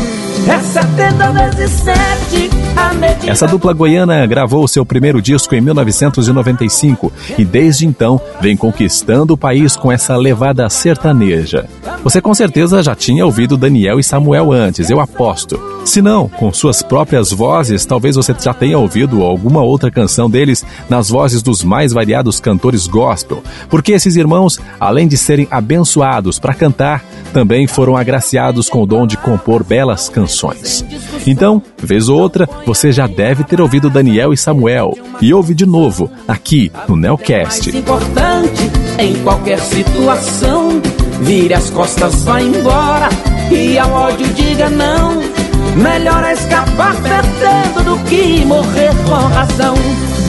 É 0.46 0.58
70 0.58 1.32
vezes 1.32 1.70
7, 1.70 2.50
a 2.76 2.92
medida... 2.92 3.32
Essa 3.32 3.46
dupla 3.46 3.72
goiana 3.72 4.26
gravou 4.26 4.68
seu 4.68 4.84
primeiro 4.84 5.22
disco 5.22 5.54
em 5.54 5.60
1995 5.60 7.10
e 7.38 7.44
desde 7.44 7.86
então 7.86 8.20
vem 8.42 8.54
conquistando 8.54 9.32
o 9.32 9.38
país 9.38 9.74
com 9.74 9.90
essa 9.90 10.14
levada 10.16 10.68
sertaneja. 10.68 11.66
Você 12.02 12.20
com 12.20 12.34
certeza 12.34 12.82
já 12.82 12.94
tinha 12.94 13.24
ouvido 13.24 13.56
Daniel 13.56 13.98
e 13.98 14.04
Samuel 14.04 14.52
antes, 14.52 14.90
eu 14.90 15.00
aposto. 15.00 15.73
Se 15.84 16.00
não, 16.00 16.28
com 16.28 16.52
suas 16.52 16.82
próprias 16.82 17.30
vozes, 17.30 17.84
talvez 17.84 18.16
você 18.16 18.34
já 18.40 18.54
tenha 18.54 18.78
ouvido 18.78 19.22
alguma 19.22 19.62
outra 19.62 19.90
canção 19.90 20.30
deles 20.30 20.64
nas 20.88 21.10
vozes 21.10 21.42
dos 21.42 21.62
mais 21.62 21.92
variados 21.92 22.40
cantores 22.40 22.86
gospel, 22.86 23.42
porque 23.68 23.92
esses 23.92 24.16
irmãos, 24.16 24.58
além 24.80 25.06
de 25.06 25.18
serem 25.18 25.46
abençoados 25.50 26.38
para 26.38 26.54
cantar, 26.54 27.04
também 27.32 27.66
foram 27.66 27.96
agraciados 27.96 28.68
com 28.68 28.82
o 28.82 28.86
dom 28.86 29.06
de 29.06 29.16
compor 29.18 29.62
belas 29.62 30.08
canções. 30.08 30.84
Então, 31.26 31.62
vez 31.76 32.08
ou 32.08 32.18
outra, 32.18 32.48
você 32.64 32.90
já 32.90 33.06
deve 33.06 33.44
ter 33.44 33.60
ouvido 33.60 33.90
Daniel 33.90 34.32
e 34.32 34.36
Samuel 34.36 34.96
e 35.20 35.34
ouve 35.34 35.54
de 35.54 35.66
novo 35.66 36.10
aqui 36.26 36.72
no 36.88 36.96
Nelcast. 36.96 37.70
mais 37.70 37.76
importante 37.76 38.70
em 38.98 39.14
qualquer 39.22 39.60
situação. 39.60 40.80
Vire 41.20 41.54
as 41.54 41.70
costas, 41.70 42.24
vá 42.24 42.40
embora 42.40 43.08
e 43.50 43.78
ao 43.78 43.90
ódio 43.90 44.26
diga 44.34 44.68
não. 44.70 45.43
Melhor 45.76 46.24
é 46.24 46.32
escapar 46.32 46.94
perdendo 47.02 47.84
do 47.84 47.98
que 48.04 48.44
morrer 48.44 48.90
com 49.06 49.14
razão. 49.14 49.74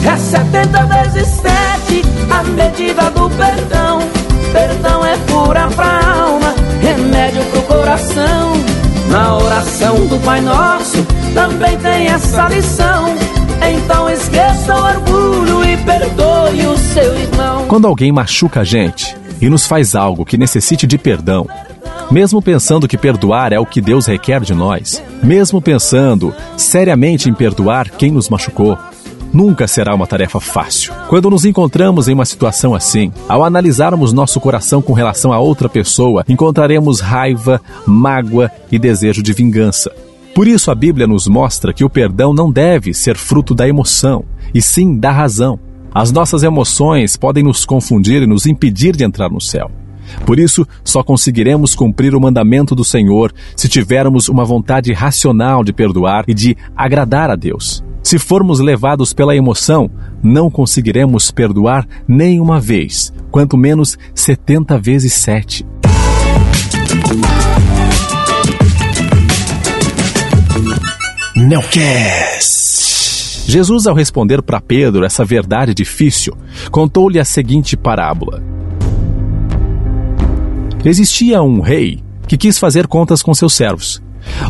É 0.04 0.16
70 0.16 0.86
vezes 0.86 1.28
7 1.28 2.02
a 2.30 2.42
medida 2.42 3.10
do 3.10 3.30
perdão. 3.30 4.00
Perdão 4.52 5.04
é 5.04 5.16
cura 5.30 5.68
pra 5.68 6.00
alma, 6.20 6.54
remédio 6.80 7.44
pro 7.46 7.62
coração. 7.62 8.52
Na 9.10 9.36
oração 9.36 10.06
do 10.06 10.18
Pai 10.24 10.40
Nosso 10.40 11.04
também 11.32 11.76
tem 11.78 12.08
essa 12.08 12.48
lição. 12.48 13.14
Então 13.62 14.10
esqueça 14.10 14.74
o 14.74 14.84
orgulho 14.84 15.64
e 15.64 15.76
perdoe 15.78 16.66
o 16.66 16.76
seu 16.76 17.18
irmão. 17.18 17.66
Quando 17.68 17.86
alguém 17.86 18.12
machuca 18.12 18.60
a 18.60 18.64
gente 18.64 19.16
e 19.40 19.48
nos 19.48 19.66
faz 19.66 19.94
algo 19.94 20.24
que 20.24 20.36
necessite 20.36 20.86
de 20.86 20.98
perdão, 20.98 21.46
mesmo 22.10 22.40
pensando 22.40 22.86
que 22.86 22.96
perdoar 22.96 23.52
é 23.52 23.58
o 23.58 23.66
que 23.66 23.80
Deus 23.80 24.06
requer 24.06 24.40
de 24.40 24.54
nós, 24.54 25.02
mesmo 25.22 25.60
pensando 25.60 26.34
seriamente 26.56 27.28
em 27.28 27.34
perdoar 27.34 27.90
quem 27.90 28.10
nos 28.10 28.28
machucou, 28.28 28.78
nunca 29.32 29.66
será 29.66 29.94
uma 29.94 30.06
tarefa 30.06 30.40
fácil. 30.40 30.94
Quando 31.08 31.30
nos 31.30 31.44
encontramos 31.44 32.08
em 32.08 32.14
uma 32.14 32.24
situação 32.24 32.74
assim, 32.74 33.12
ao 33.28 33.44
analisarmos 33.44 34.12
nosso 34.12 34.40
coração 34.40 34.80
com 34.80 34.92
relação 34.92 35.32
a 35.32 35.38
outra 35.38 35.68
pessoa, 35.68 36.24
encontraremos 36.28 37.00
raiva, 37.00 37.60
mágoa 37.86 38.50
e 38.70 38.78
desejo 38.78 39.22
de 39.22 39.32
vingança. 39.32 39.92
Por 40.34 40.46
isso 40.46 40.70
a 40.70 40.74
Bíblia 40.74 41.06
nos 41.06 41.26
mostra 41.26 41.72
que 41.72 41.84
o 41.84 41.90
perdão 41.90 42.32
não 42.32 42.50
deve 42.50 42.92
ser 42.92 43.16
fruto 43.16 43.54
da 43.54 43.66
emoção, 43.66 44.24
e 44.54 44.62
sim 44.62 44.98
da 44.98 45.10
razão. 45.10 45.58
As 45.94 46.12
nossas 46.12 46.42
emoções 46.42 47.16
podem 47.16 47.42
nos 47.42 47.64
confundir 47.64 48.22
e 48.22 48.26
nos 48.26 48.46
impedir 48.46 48.94
de 48.94 49.02
entrar 49.02 49.30
no 49.30 49.40
céu. 49.40 49.70
Por 50.24 50.38
isso, 50.38 50.66
só 50.84 51.02
conseguiremos 51.02 51.74
cumprir 51.74 52.14
o 52.14 52.20
mandamento 52.20 52.74
do 52.74 52.84
Senhor 52.84 53.32
se 53.56 53.68
tivermos 53.68 54.28
uma 54.28 54.44
vontade 54.44 54.92
racional 54.92 55.62
de 55.64 55.72
perdoar 55.72 56.24
e 56.28 56.34
de 56.34 56.56
agradar 56.76 57.30
a 57.30 57.36
Deus. 57.36 57.84
Se 58.02 58.18
formos 58.18 58.60
levados 58.60 59.12
pela 59.12 59.34
emoção, 59.34 59.90
não 60.22 60.48
conseguiremos 60.48 61.30
perdoar 61.30 61.86
nem 62.06 62.40
uma 62.40 62.60
vez, 62.60 63.12
quanto 63.32 63.56
menos 63.56 63.98
70 64.14 64.78
vezes 64.78 65.12
7. 65.12 65.66
Nelcast. 71.34 72.46
Jesus, 73.48 73.86
ao 73.86 73.94
responder 73.94 74.40
para 74.42 74.60
Pedro 74.60 75.04
essa 75.04 75.24
verdade 75.24 75.74
difícil, 75.74 76.36
contou-lhe 76.70 77.18
a 77.18 77.24
seguinte 77.24 77.76
parábola. 77.76 78.42
Existia 80.88 81.42
um 81.42 81.60
rei 81.60 81.98
que 82.28 82.36
quis 82.36 82.58
fazer 82.58 82.86
contas 82.86 83.20
com 83.20 83.34
seus 83.34 83.54
servos. 83.54 84.00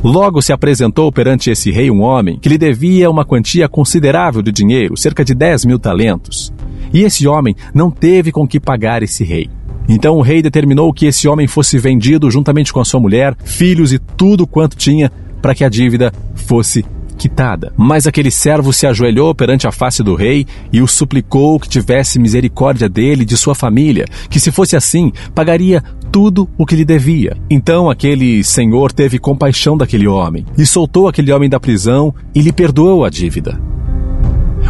Logo 0.05 0.43
se 0.43 0.53
apresentou 0.53 1.11
perante 1.11 1.51
esse 1.51 1.71
rei 1.71 1.91
um 1.91 2.03
homem 2.03 2.39
que 2.39 2.51
lhe 2.51 2.59
devia 2.59 3.11
uma 3.11 3.25
quantia 3.25 3.67
considerável 3.71 4.43
de 4.43 4.53
dinheiro, 4.53 4.99
cerca 4.99 5.25
de 5.25 5.35
10 5.35 5.65
mil 5.65 5.79
talentos. 5.79 6.53
E 6.93 7.01
esse 7.05 7.27
homem 7.27 7.57
não 7.73 7.91
teve 7.91 8.31
com 8.31 8.47
que 8.47 8.61
pagar 8.61 9.03
esse 9.03 9.25
rei. 9.25 9.49
Então 9.89 10.17
o 10.17 10.21
rei 10.21 10.43
determinou 10.43 10.93
que 10.93 11.07
esse 11.07 11.27
homem 11.27 11.47
fosse 11.47 11.79
vendido 11.79 12.31
juntamente 12.31 12.71
com 12.71 12.81
a 12.81 12.85
sua 12.85 13.01
mulher, 13.01 13.35
filhos 13.43 13.95
e 13.95 13.99
tudo 13.99 14.47
quanto 14.47 14.77
tinha, 14.77 15.11
para 15.41 15.55
que 15.55 15.65
a 15.65 15.71
dívida 15.71 16.13
fosse 16.35 16.85
quitada. 17.17 17.73
Mas 17.77 18.07
aquele 18.07 18.31
servo 18.31 18.73
se 18.73 18.87
ajoelhou 18.87 19.35
perante 19.35 19.67
a 19.67 19.73
face 19.73 20.03
do 20.03 20.15
rei 20.15 20.47
e 20.73 20.81
o 20.81 20.87
suplicou 20.87 21.59
que 21.59 21.69
tivesse 21.69 22.19
misericórdia 22.19 22.89
dele 22.89 23.23
e 23.23 23.27
de 23.27 23.37
sua 23.37 23.55
família, 23.55 24.07
que 24.29 24.41
se 24.41 24.53
fosse 24.53 24.77
assim, 24.77 25.13
pagaria 25.35 25.83
tudo 26.13 26.49
o 26.57 26.65
que 26.65 26.77
lhe 26.77 26.85
devia. 26.85 27.37
Então 27.51 27.91
aquele 27.91 28.45
senhor 28.45 28.93
teve 28.93 29.19
compaixão 29.19 29.77
daquele 29.77 30.07
homem 30.07 30.47
e 30.57 30.65
soltou 30.65 31.09
aquele 31.09 31.33
homem 31.33 31.49
da 31.49 31.61
prisão 31.61 32.15
e 32.35 32.41
lhe 32.41 32.53
perdoou 32.53 33.05
a 33.05 33.11
dívida. 33.11 33.61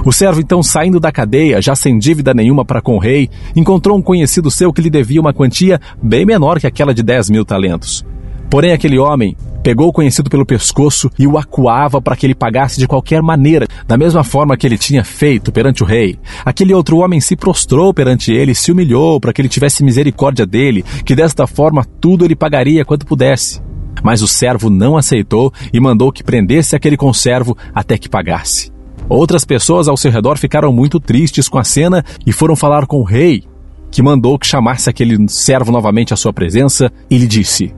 O 0.04 0.12
servo, 0.12 0.40
então, 0.40 0.62
saindo 0.62 1.00
da 1.00 1.10
cadeia, 1.10 1.60
já 1.60 1.74
sem 1.74 1.98
dívida 1.98 2.32
nenhuma 2.34 2.64
para 2.64 2.80
com 2.80 2.96
o 2.96 2.98
rei, 2.98 3.28
encontrou 3.56 3.96
um 3.96 4.02
conhecido 4.02 4.50
seu 4.50 4.72
que 4.72 4.80
lhe 4.80 4.90
devia 4.90 5.20
uma 5.20 5.32
quantia 5.32 5.80
bem 6.00 6.24
menor 6.24 6.60
que 6.60 6.66
aquela 6.66 6.94
de 6.94 7.02
10 7.02 7.30
mil 7.30 7.44
talentos. 7.44 8.04
Porém, 8.48 8.72
aquele 8.72 8.98
homem 8.98 9.36
pegou 9.66 9.88
o 9.88 9.92
conhecido 9.92 10.30
pelo 10.30 10.46
pescoço 10.46 11.10
e 11.18 11.26
o 11.26 11.36
acuava 11.36 12.00
para 12.00 12.14
que 12.14 12.24
ele 12.24 12.36
pagasse 12.36 12.78
de 12.78 12.86
qualquer 12.86 13.20
maneira, 13.20 13.66
da 13.84 13.98
mesma 13.98 14.22
forma 14.22 14.56
que 14.56 14.64
ele 14.64 14.78
tinha 14.78 15.02
feito 15.02 15.50
perante 15.50 15.82
o 15.82 15.86
rei. 15.86 16.16
Aquele 16.44 16.72
outro 16.72 16.98
homem 16.98 17.20
se 17.20 17.34
prostrou 17.34 17.92
perante 17.92 18.32
ele, 18.32 18.54
se 18.54 18.70
humilhou 18.70 19.20
para 19.20 19.32
que 19.32 19.40
ele 19.42 19.48
tivesse 19.48 19.82
misericórdia 19.82 20.46
dele, 20.46 20.84
que 21.04 21.16
desta 21.16 21.48
forma 21.48 21.84
tudo 22.00 22.24
ele 22.24 22.36
pagaria 22.36 22.84
quanto 22.84 23.04
pudesse. 23.04 23.60
Mas 24.04 24.22
o 24.22 24.28
servo 24.28 24.70
não 24.70 24.96
aceitou 24.96 25.52
e 25.72 25.80
mandou 25.80 26.12
que 26.12 26.22
prendesse 26.22 26.76
aquele 26.76 26.96
conservo 26.96 27.58
até 27.74 27.98
que 27.98 28.08
pagasse. 28.08 28.70
Outras 29.08 29.44
pessoas 29.44 29.88
ao 29.88 29.96
seu 29.96 30.12
redor 30.12 30.38
ficaram 30.38 30.72
muito 30.72 31.00
tristes 31.00 31.48
com 31.48 31.58
a 31.58 31.64
cena 31.64 32.04
e 32.24 32.30
foram 32.30 32.54
falar 32.54 32.86
com 32.86 33.00
o 33.00 33.04
rei, 33.04 33.42
que 33.90 34.00
mandou 34.00 34.38
que 34.38 34.46
chamasse 34.46 34.88
aquele 34.88 35.28
servo 35.28 35.72
novamente 35.72 36.14
à 36.14 36.16
sua 36.16 36.32
presença 36.32 36.88
e 37.10 37.18
lhe 37.18 37.26
disse: 37.26 37.74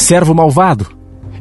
Servo 0.00 0.34
malvado, 0.34 0.86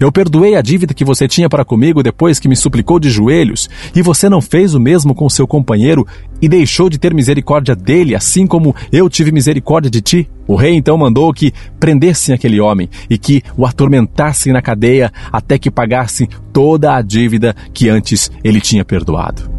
eu 0.01 0.11
perdoei 0.11 0.55
a 0.55 0.61
dívida 0.61 0.93
que 0.93 1.05
você 1.05 1.29
tinha 1.29 1.49
para 1.49 1.63
comigo 1.63 2.03
depois 2.03 2.39
que 2.39 2.47
me 2.47 2.57
suplicou 2.57 2.99
de 2.99 3.09
joelhos, 3.09 3.69
e 3.95 4.01
você 4.01 4.27
não 4.27 4.41
fez 4.41 4.75
o 4.75 4.79
mesmo 4.79 5.15
com 5.15 5.29
seu 5.29 5.47
companheiro 5.47 6.05
e 6.41 6.47
deixou 6.47 6.89
de 6.89 6.99
ter 6.99 7.13
misericórdia 7.13 7.73
dele, 7.73 8.13
assim 8.13 8.45
como 8.45 8.75
eu 8.91 9.09
tive 9.09 9.31
misericórdia 9.31 9.89
de 9.89 10.01
ti? 10.01 10.29
O 10.45 10.55
rei 10.55 10.75
então 10.75 10.97
mandou 10.97 11.33
que 11.33 11.53
prendessem 11.79 12.35
aquele 12.35 12.59
homem 12.59 12.89
e 13.09 13.17
que 13.17 13.41
o 13.57 13.65
atormentassem 13.65 14.51
na 14.51 14.61
cadeia 14.61 15.11
até 15.31 15.57
que 15.57 15.71
pagassem 15.71 16.27
toda 16.51 16.93
a 16.93 17.01
dívida 17.01 17.55
que 17.73 17.87
antes 17.87 18.29
ele 18.43 18.59
tinha 18.59 18.83
perdoado. 18.83 19.49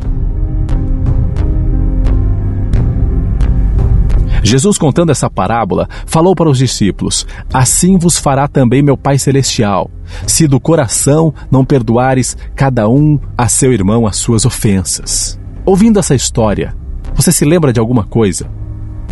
Jesus, 4.43 4.79
contando 4.79 5.11
essa 5.11 5.29
parábola, 5.29 5.89
falou 6.07 6.35
para 6.35 6.49
os 6.49 6.59
discípulos: 6.59 7.27
Assim 7.53 7.99
vos 7.99 8.19
fará 8.19 8.49
também 8.49 8.83
meu 8.83 8.97
Pai 8.97 9.19
Celestial, 9.19 9.91
se 10.27 10.47
do 10.47 10.59
coração 10.59 11.33
não 11.51 11.65
perdoares 11.65 12.37
cada 12.55 12.89
um 12.89 13.19
a 13.37 13.49
seu 13.49 13.73
irmão 13.73 14.07
as 14.07 14.17
suas 14.17 14.45
ofensas. 14.45 15.39
Ouvindo 15.65 15.99
essa 15.99 16.15
história, 16.15 16.75
você 17.15 17.31
se 17.31 17.45
lembra 17.45 17.73
de 17.73 17.81
alguma 17.81 18.05
coisa? 18.05 18.51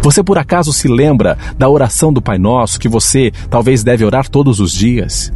Você 0.01 0.23
por 0.23 0.39
acaso 0.39 0.73
se 0.73 0.89
lembra 0.89 1.37
da 1.59 1.69
oração 1.69 2.13
do 2.13 2.23
Pai 2.23 2.39
Nosso 2.39 2.79
que 2.79 2.89
você 2.89 3.33
talvez 3.51 3.83
deve 3.83 4.05
orar 4.05 4.29
todos 4.29 4.61
os 4.61 4.73
dias? 4.73 5.33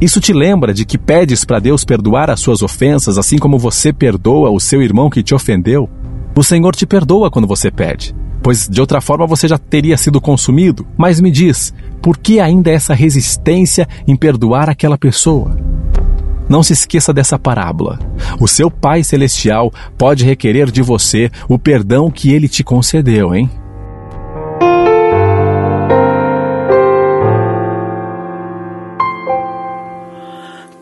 Isso 0.00 0.20
te 0.20 0.32
lembra 0.32 0.72
de 0.72 0.84
que 0.84 0.96
pedes 0.96 1.44
para 1.44 1.58
Deus 1.58 1.84
perdoar 1.84 2.30
as 2.30 2.40
suas 2.40 2.62
ofensas, 2.62 3.18
assim 3.18 3.36
como 3.36 3.58
você 3.58 3.92
perdoa 3.92 4.50
o 4.50 4.60
seu 4.60 4.82
irmão 4.82 5.10
que 5.10 5.22
te 5.22 5.34
ofendeu? 5.34 5.88
O 6.34 6.42
Senhor 6.42 6.74
te 6.74 6.86
perdoa 6.86 7.30
quando 7.30 7.48
você 7.48 7.70
pede 7.70 8.14
pois 8.48 8.66
de 8.66 8.80
outra 8.80 8.98
forma 9.02 9.26
você 9.26 9.46
já 9.46 9.58
teria 9.58 9.94
sido 9.98 10.22
consumido. 10.22 10.86
Mas 10.96 11.20
me 11.20 11.30
diz, 11.30 11.74
por 12.00 12.16
que 12.16 12.40
ainda 12.40 12.70
essa 12.70 12.94
resistência 12.94 13.86
em 14.06 14.16
perdoar 14.16 14.70
aquela 14.70 14.96
pessoa? 14.96 15.54
Não 16.48 16.62
se 16.62 16.72
esqueça 16.72 17.12
dessa 17.12 17.38
parábola. 17.38 17.98
O 18.40 18.48
seu 18.48 18.70
Pai 18.70 19.04
Celestial 19.04 19.70
pode 19.98 20.24
requerer 20.24 20.70
de 20.70 20.80
você 20.80 21.30
o 21.46 21.58
perdão 21.58 22.10
que 22.10 22.32
ele 22.32 22.48
te 22.48 22.64
concedeu, 22.64 23.34
hein? 23.34 23.50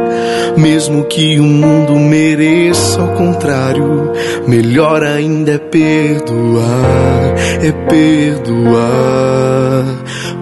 mesmo 0.57 1.05
que 1.05 1.39
o 1.39 1.45
mundo 1.45 1.95
mereça 1.97 3.01
ao 3.01 3.09
contrário, 3.15 4.13
melhor 4.47 5.03
ainda 5.05 5.53
é 5.53 5.59
perdoar, 5.59 7.35
é 7.63 7.73
perdoar, 7.89 9.85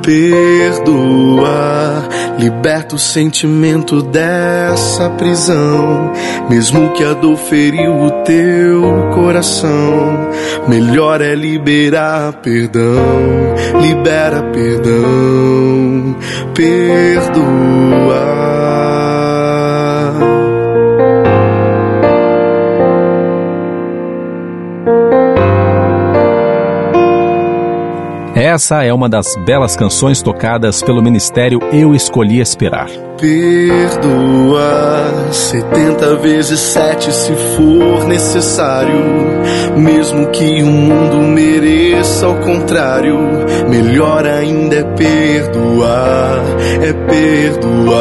perdoar. 0.02 1.16
Liberta 2.38 2.94
o 2.94 2.98
sentimento 2.98 4.02
dessa 4.02 5.08
prisão, 5.10 6.12
mesmo 6.50 6.92
que 6.92 7.02
a 7.02 7.14
dor 7.14 7.38
feriu 7.38 7.94
o 7.94 8.10
teu 8.24 9.10
coração. 9.14 10.28
Melhor 10.68 11.22
é 11.22 11.34
liberar 11.34 12.34
perdão, 12.34 12.92
libera 13.80 14.42
perdão, 14.52 16.16
perdoar. 16.54 17.36
Essa 28.46 28.84
é 28.84 28.94
uma 28.94 29.08
das 29.08 29.34
belas 29.44 29.74
canções 29.74 30.22
tocadas 30.22 30.80
pelo 30.80 31.02
ministério 31.02 31.58
Eu 31.72 31.96
Escolhi 31.96 32.40
Esperar. 32.40 32.88
perdoar 33.18 35.32
setenta 35.32 36.14
vezes 36.14 36.60
sete 36.60 37.12
se 37.12 37.34
for 37.34 38.06
necessário, 38.06 39.02
mesmo 39.76 40.28
que 40.28 40.62
o 40.62 40.66
mundo 40.66 41.16
mereça 41.16 42.26
ao 42.26 42.36
contrário. 42.36 43.18
Melhor 43.68 44.24
ainda 44.24 44.76
é 44.76 44.84
perdoar, 44.94 46.38
é 46.82 46.92
perdoar, 46.92 47.96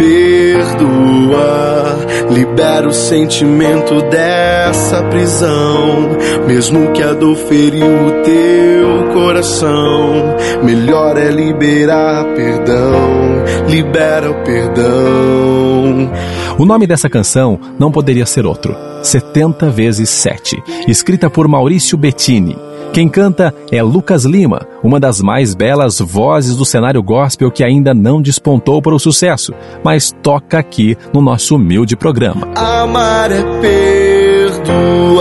perdoar. 0.00 1.96
Libera 2.30 2.88
o 2.88 2.92
sentimento 2.92 4.00
dessa 4.02 5.02
prisão, 5.04 6.08
mesmo 6.46 6.92
que 6.92 7.02
a 7.02 7.12
dor 7.12 7.36
feriu 7.36 8.06
o 8.06 8.22
teu 8.22 9.12
coração. 9.12 10.36
Melhor 10.62 11.18
é 11.18 11.30
liberar 11.30 12.24
perdão, 12.34 13.44
libera 13.68 14.30
o 14.30 14.34
perdão. 14.44 16.10
O 16.58 16.64
nome 16.64 16.86
dessa 16.86 17.10
canção 17.10 17.58
não 17.78 17.92
poderia 17.92 18.24
ser 18.24 18.46
outro: 18.46 18.76
70 19.02 19.68
vezes 19.70 20.08
7, 20.08 20.62
escrita 20.88 21.28
por 21.28 21.46
Maurício 21.46 21.98
Bettini. 21.98 22.69
Quem 22.92 23.08
canta 23.08 23.54
é 23.70 23.80
Lucas 23.82 24.24
Lima, 24.24 24.66
uma 24.82 24.98
das 24.98 25.20
mais 25.20 25.54
belas 25.54 26.00
vozes 26.00 26.56
do 26.56 26.64
cenário 26.64 27.00
gospel 27.00 27.48
que 27.48 27.62
ainda 27.62 27.94
não 27.94 28.20
despontou 28.20 28.82
para 28.82 28.94
o 28.94 28.98
sucesso, 28.98 29.54
mas 29.84 30.10
toca 30.22 30.58
aqui 30.58 30.98
no 31.12 31.20
nosso 31.20 31.54
humilde 31.54 31.96
programa. 31.96 32.48
Amar 32.56 33.30
é 33.30 33.44
perdoar, 34.50 35.18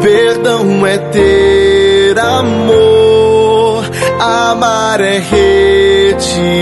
perdão 0.00 0.86
é 0.86 0.98
ter 0.98 2.16
amor, 2.16 3.82
amar 4.20 5.00
é 5.00 5.18
retirar 5.18 6.60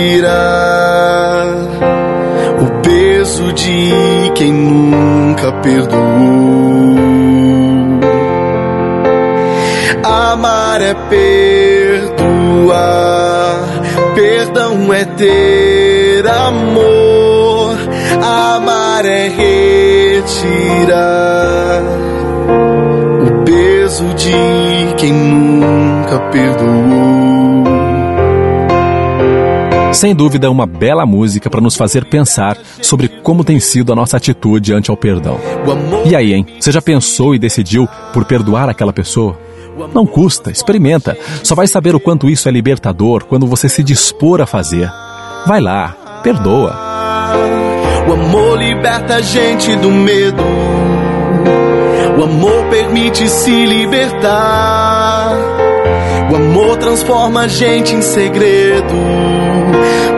o 2.63 2.81
peso 2.81 3.53
de 3.53 3.93
quem 4.35 4.51
nunca 4.51 5.53
perdoou. 5.61 7.08
Amar 10.09 10.81
é 10.81 10.95
perdoar, 10.95 12.09
perdão 14.15 14.91
é 14.91 15.05
ter 15.05 16.27
amor, 16.27 17.77
amar 18.15 19.05
é 19.05 19.29
retirar 19.29 20.63
o 23.21 23.45
peso 23.45 24.07
de 24.15 24.33
quem 24.97 25.13
nunca 25.13 26.19
perdoou. 26.31 27.65
Sem 29.93 30.15
dúvida, 30.15 30.51
uma 30.51 30.65
bela 30.65 31.05
música 31.05 31.51
para 31.51 31.61
nos 31.61 31.77
fazer 31.77 32.07
pensar 32.07 32.57
sobre 32.81 33.09
como 33.09 33.45
tem 33.45 33.61
sido 33.61 33.93
a 33.93 33.97
nossa 33.97 34.17
atitude 34.17 34.73
ante 34.73 34.91
ao 34.91 34.97
perdão. 34.97 35.39
E 36.07 36.17
aí, 36.17 36.33
hein? 36.33 36.47
Você 36.59 36.73
já 36.73 36.81
pensou 36.81 37.35
e 37.35 37.39
decidiu 37.39 37.87
por 38.15 38.25
perdoar 38.25 38.71
aquela 38.71 38.93
pessoa? 38.93 39.48
Não 39.95 40.07
custa, 40.07 40.51
experimenta. 40.51 41.17
Só 41.43 41.55
vai 41.55 41.67
saber 41.67 41.95
o 41.95 42.01
quanto 42.01 42.29
isso 42.29 42.49
é 42.49 42.53
libertador 42.53 43.25
quando 43.25 43.47
você 43.47 43.69
se 43.69 43.83
dispor 43.83 44.41
a 44.41 44.47
fazer. 44.47 44.91
Vai 45.47 45.61
lá, 45.61 45.97
perdoa. 46.23 46.77
O 48.09 48.13
amor 48.13 48.59
liberta 48.59 49.17
a 49.17 49.21
gente 49.21 49.75
do 49.77 49.91
medo. 49.91 50.43
O 52.19 52.25
amor 52.25 52.65
permite 52.71 53.29
se 53.29 53.67
libertar. 53.67 55.37
O 56.31 56.37
amor 56.37 56.77
transforma 56.79 57.43
a 57.43 57.49
gente 57.49 57.95
em 57.95 58.03
segredo. 58.03 58.95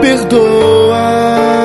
Perdoa. 0.01 1.60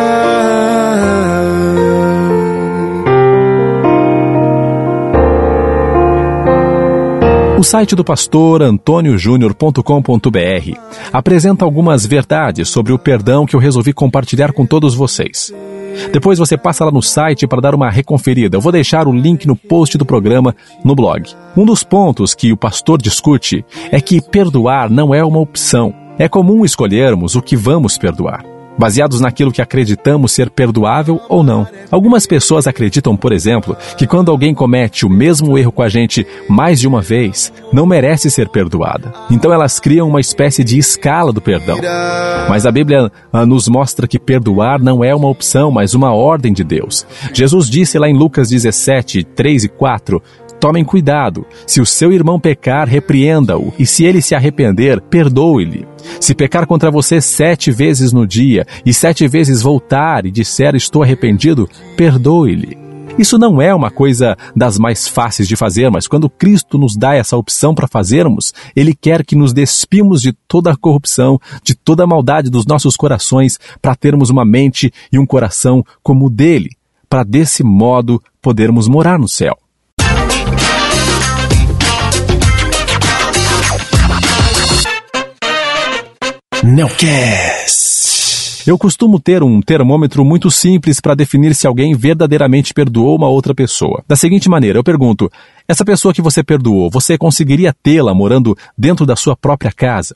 O 7.58 7.63
site 7.63 7.96
do 7.96 8.04
pastor 8.04 8.62
antoniojúnior.com.br 8.62 10.78
apresenta 11.13 11.63
algumas 11.63 12.06
verdades 12.06 12.68
sobre 12.68 12.91
o 12.91 13.00
perdão 13.00 13.46
que 13.46 13.56
eu 13.56 13.62
resolvi 13.62 13.94
compartilhar 13.94 14.52
com 14.52 14.65
todos 14.65 14.94
vocês. 14.94 15.54
Depois 16.12 16.38
você 16.38 16.58
passa 16.58 16.84
lá 16.84 16.91
no 16.91 17.02
site 17.02 17.48
para 17.48 17.62
dar 17.62 17.74
uma 17.74 17.89
reconferida. 17.89 18.58
Eu 18.58 18.62
vou 18.62 18.74
deixar 18.74 19.08
o 19.08 19.13
link 19.13 19.48
no 19.48 19.56
post 19.56 19.98
do 19.98 20.06
programa 20.06 20.54
no 20.84 20.94
blog. 20.94 21.32
Um 21.56 21.65
dos 21.65 21.82
pontos 21.82 22.36
que 22.36 22.52
o 22.52 22.58
pastor 22.58 23.02
discute 23.02 23.63
é 23.89 24.02
que 24.02 24.20
perdoar 24.20 24.89
não 24.89 25.15
é 25.15 25.24
uma 25.24 25.39
opção. 25.39 25.94
É 26.20 26.28
comum 26.28 26.65
escolhermos 26.65 27.38
o 27.38 27.41
que 27.41 27.56
vamos 27.56 27.98
perdoar 27.98 28.55
baseados 28.78 29.20
naquilo 29.20 29.52
que 29.52 29.62
acreditamos 29.62 30.32
ser 30.32 30.50
perdoável 30.50 31.22
ou 31.30 31.44
não. 31.44 31.68
Algumas 31.92 32.26
pessoas 32.26 32.68
acreditam, 32.68 33.16
por 33.16 33.32
exemplo, 33.32 33.76
que 33.98 34.08
quando 34.08 34.32
alguém 34.32 34.54
comete 34.54 35.06
o 35.06 35.10
mesmo 35.10 35.58
erro 35.58 35.72
com 35.72 35.82
a 35.82 35.90
gente 35.90 36.26
mais 36.50 36.80
de 36.80 36.88
uma 36.88 37.02
vez, 37.02 37.52
não 37.72 37.86
merece 37.86 38.30
ser 38.30 38.50
perdoada. 38.50 39.14
Então 39.30 39.54
elas 39.54 39.80
criam 39.80 40.08
uma 40.08 40.22
espécie 40.22 40.64
de 40.64 40.78
escala 40.78 41.32
do 41.32 41.42
perdão. 41.42 41.78
Mas 42.50 42.66
a 42.66 42.72
Bíblia 42.72 43.12
ah, 43.32 43.46
nos 43.46 43.68
mostra 43.68 44.08
que 44.08 44.20
perdoar 44.20 44.80
não 44.82 45.04
é 45.04 45.14
uma 45.14 45.30
opção, 45.30 45.72
mas 45.72 45.94
uma 45.94 46.14
ordem 46.14 46.54
de 46.54 46.64
Deus. 46.64 47.06
Jesus 47.34 47.70
disse 47.70 47.98
lá 47.98 48.10
em 48.10 48.18
Lucas 48.18 48.50
17, 48.50 49.24
3 49.24 49.66
e 49.66 49.70
4: 49.70 50.22
Tomem 50.60 50.84
cuidado. 50.84 51.46
Se 51.68 51.82
o 51.82 51.86
seu 51.86 52.12
irmão 52.12 52.39
pecar, 52.39 52.88
repreenda-o, 52.88 53.74
e 53.78 53.86
se 53.86 54.04
ele 54.04 54.22
se 54.22 54.34
arrepender, 54.34 55.02
perdoe-lhe. 55.02 55.88
Se 56.20 56.34
pecar 56.34 56.65
contra 56.65 56.89
você 56.89 57.20
sete 57.22 57.72
vezes 57.72 58.12
no 58.12 58.26
dia, 58.26 58.65
e 58.86 58.94
sete 58.94 59.28
vezes 59.28 59.62
voltar 59.62 60.26
e 60.26 60.32
disser 60.32 60.76
estou 60.76 61.04
arrependido, 61.04 61.70
perdoe-lhe. 61.96 62.86
Isso 63.18 63.38
não 63.38 63.62
é 63.62 63.74
uma 63.74 63.89
coisa 63.89 64.36
das 64.54 64.78
mais 64.78 65.08
fáceis 65.08 65.48
de 65.48 65.56
fazer, 65.56 65.89
mas 65.89 66.06
quando 66.06 66.30
Cristo 66.30 66.78
nos 66.78 66.98
dá 66.98 67.15
essa 67.15 67.38
opção 67.38 67.74
para 67.74 67.88
fazermos, 67.88 68.54
Ele 68.76 68.94
quer 68.94 69.24
que 69.24 69.38
nos 69.38 69.54
despimos 69.54 70.22
de 70.22 70.34
toda 70.48 70.72
a 70.72 70.76
corrupção, 70.76 71.39
de 71.63 71.76
toda 71.76 72.04
a 72.04 72.08
maldade 72.08 72.50
dos 72.50 72.65
nossos 72.65 72.98
corações, 72.98 73.58
para 73.82 73.96
termos 73.96 74.30
uma 74.30 74.44
mente 74.44 74.91
e 75.13 75.18
um 75.18 75.26
coração 75.26 75.82
como 76.04 76.26
o 76.26 76.30
dele, 76.30 76.72
para 77.10 77.24
desse 77.24 77.63
modo 77.63 78.22
podermos 78.41 78.86
morar 78.88 79.18
no 79.18 79.30
céu. 79.30 79.58
Nelcast. 86.65 88.63
Eu 88.67 88.75
costumo 88.75 89.19
ter 89.19 89.43
um 89.43 89.62
termômetro 89.62 90.25
muito 90.25 90.49
simples 90.49 90.99
para 90.99 91.13
definir 91.13 91.54
se 91.54 91.67
alguém 91.67 91.93
verdadeiramente 91.93 92.73
perdoou 92.73 93.15
uma 93.15 93.28
outra 93.28 93.54
pessoa. 93.54 94.04
Da 94.08 94.15
seguinte 94.15 94.49
maneira, 94.49 94.80
eu 94.80 94.84
pergunto: 94.84 95.32
essa 95.67 95.86
pessoa 95.86 96.12
que 96.12 96.23
você 96.23 96.43
perdoou, 96.43 96.89
você 96.89 97.19
conseguiria 97.19 97.71
tê-la 97.71 98.15
morando 98.15 98.58
dentro 98.75 99.06
da 99.06 99.15
sua 99.15 99.38
própria 99.38 99.71
casa? 99.71 100.15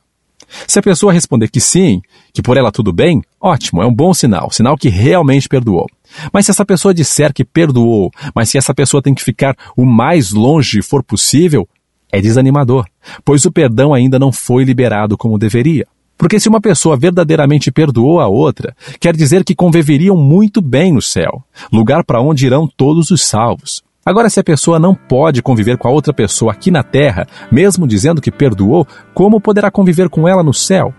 Se 0.67 0.79
a 0.79 0.81
pessoa 0.81 1.13
responder 1.13 1.49
que 1.49 1.61
sim, 1.61 2.01
que 2.33 2.41
por 2.41 2.57
ela 2.57 2.71
tudo 2.71 2.91
bem, 2.91 3.21
ótimo, 3.39 3.83
é 3.83 3.85
um 3.85 3.93
bom 3.93 4.11
sinal, 4.11 4.49
sinal 4.49 4.75
que 4.75 4.89
realmente 4.89 5.47
perdoou. 5.47 5.85
Mas 6.33 6.45
se 6.45 6.51
essa 6.51 6.65
pessoa 6.65 6.95
disser 6.95 7.31
que 7.31 7.45
perdoou, 7.45 8.09
mas 8.33 8.49
se 8.49 8.57
essa 8.57 8.73
pessoa 8.73 9.03
tem 9.03 9.13
que 9.13 9.23
ficar 9.23 9.55
o 9.77 9.85
mais 9.85 10.31
longe 10.31 10.81
for 10.81 11.03
possível, 11.03 11.69
é 12.11 12.19
desanimador, 12.19 12.87
pois 13.23 13.45
o 13.45 13.51
perdão 13.51 13.93
ainda 13.93 14.17
não 14.17 14.31
foi 14.31 14.63
liberado 14.63 15.15
como 15.15 15.37
deveria. 15.37 15.85
Porque 16.19 16.37
se 16.37 16.49
uma 16.49 16.59
pessoa 16.59 16.97
verdadeiramente 16.97 17.71
perdoou 17.71 18.19
a 18.19 18.27
outra, 18.27 18.75
quer 18.99 19.15
dizer 19.15 19.45
que 19.45 19.55
conviveriam 19.55 20.17
muito 20.17 20.61
bem 20.61 20.91
no 20.91 21.01
céu, 21.01 21.41
lugar 21.71 22.03
para 22.03 22.19
onde 22.21 22.45
irão 22.45 22.67
todos 22.67 23.09
os 23.09 23.25
salvos. 23.25 23.81
Agora, 24.05 24.29
se 24.29 24.37
a 24.37 24.43
pessoa 24.43 24.77
não 24.77 24.93
pode 24.93 25.41
conviver 25.41 25.77
com 25.77 25.87
a 25.87 25.91
outra 25.91 26.13
pessoa 26.13 26.51
aqui 26.51 26.69
na 26.69 26.83
terra, 26.83 27.25
mesmo 27.49 27.87
dizendo 27.87 28.21
que 28.21 28.31
perdoou, 28.31 28.85
como 29.13 29.39
poderá 29.39 29.71
conviver 29.71 30.09
com 30.09 30.27
ela 30.27 30.43
no 30.43 30.53
céu? 30.53 30.93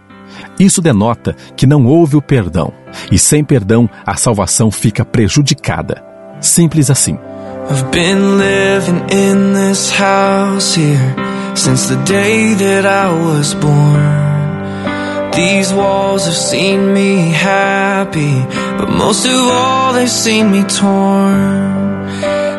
Isso 0.58 0.80
denota 0.80 1.36
que 1.54 1.66
não 1.66 1.84
houve 1.84 2.16
o 2.16 2.22
perdão, 2.22 2.72
e 3.12 3.18
sem 3.18 3.44
perdão 3.44 3.90
a 4.06 4.16
salvação 4.16 4.70
fica 4.70 5.04
prejudicada. 5.04 6.02
Simples 6.40 6.90
assim. 6.90 7.18
I've 7.68 7.84
been 7.90 8.38
living 8.38 9.02
in 9.12 9.52
this 9.52 9.90
house 9.90 10.74
here 10.74 11.14
since 11.54 11.94
the 11.94 12.02
day 12.04 12.54
that 12.54 12.86
I 12.86 13.10
was 13.12 13.52
born. 13.54 14.39
These 15.34 15.72
walls 15.72 16.26
have 16.26 16.36
seen 16.36 16.92
me 16.92 17.30
happy, 17.30 18.34
but 18.78 18.88
most 18.88 19.24
of 19.26 19.32
all, 19.32 19.92
they've 19.92 20.10
seen 20.10 20.50
me 20.50 20.62
torn. 20.64 22.06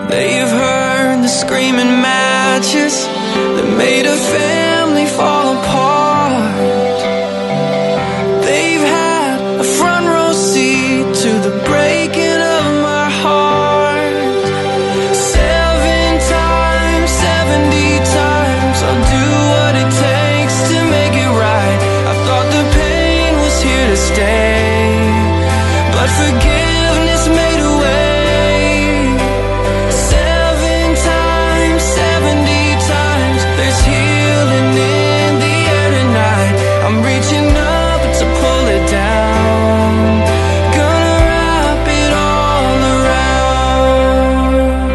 They've 0.09 0.47
heard 0.47 1.23
the 1.23 1.27
screaming 1.27 2.01
matches 2.01 3.05
that 3.55 3.77
made 3.77 4.05
a 4.05 4.15
family 4.15 4.70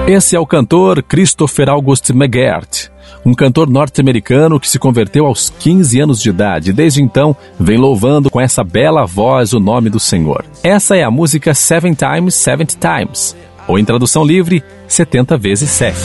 Esse 0.06 0.36
é 0.36 0.38
o 0.38 0.46
cantor 0.46 1.02
Christopher 1.02 1.68
August 1.68 2.10
McGirt, 2.10 2.90
um 3.24 3.34
cantor 3.34 3.68
norte-americano 3.68 4.60
que 4.60 4.68
se 4.68 4.78
converteu 4.78 5.26
aos 5.26 5.50
15 5.50 5.98
anos 5.98 6.22
de 6.22 6.30
idade 6.30 6.70
e 6.70 6.72
desde 6.72 7.02
então 7.02 7.34
vem 7.58 7.76
louvando 7.76 8.30
com 8.30 8.40
essa 8.40 8.62
bela 8.62 9.04
voz 9.04 9.52
o 9.52 9.58
nome 9.58 9.90
do 9.90 9.98
Senhor. 9.98 10.44
Essa 10.62 10.96
é 10.96 11.02
a 11.02 11.10
música 11.10 11.52
Seven 11.54 11.92
Times, 11.94 12.36
Seventy 12.36 12.76
Times, 12.76 13.34
ou 13.66 13.80
em 13.80 13.84
tradução 13.84 14.24
livre, 14.24 14.62
70 14.86 15.36
vezes 15.36 15.70
7. 15.70 15.96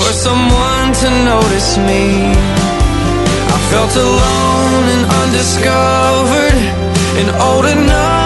when 7.61 8.20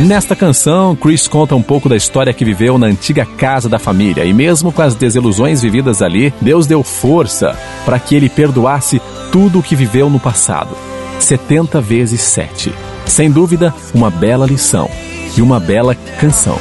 Nesta 0.00 0.36
canção, 0.36 0.94
Chris 0.94 1.26
conta 1.26 1.54
um 1.54 1.62
pouco 1.62 1.88
da 1.88 1.96
história 1.96 2.32
que 2.32 2.44
viveu 2.44 2.76
na 2.76 2.86
antiga 2.86 3.24
casa 3.24 3.68
da 3.68 3.78
família 3.78 4.24
e 4.24 4.34
mesmo 4.34 4.70
com 4.70 4.82
as 4.82 4.94
desilusões 4.94 5.62
vividas 5.62 6.02
ali, 6.02 6.32
Deus 6.40 6.66
deu 6.66 6.82
força 6.82 7.58
para 7.84 7.98
que 7.98 8.14
ele 8.14 8.28
perdoasse 8.28 9.00
tudo 9.32 9.58
o 9.60 9.62
que 9.62 9.74
viveu 9.74 10.10
no 10.10 10.20
passado. 10.20 10.76
70 11.18 11.80
vezes 11.80 12.20
7. 12.20 12.72
Sem 13.06 13.30
dúvida, 13.30 13.74
uma 13.94 14.10
bela 14.10 14.46
lição 14.46 14.90
e 15.36 15.40
uma 15.40 15.58
bela 15.58 15.94
canção. 16.20 16.58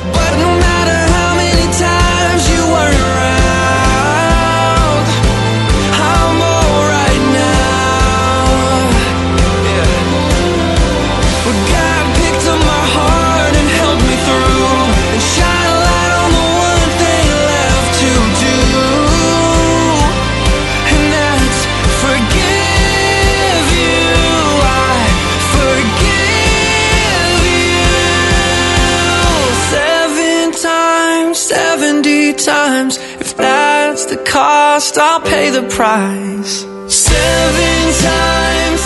Pay 35.23 35.51
the 35.51 35.61
price. 35.61 36.67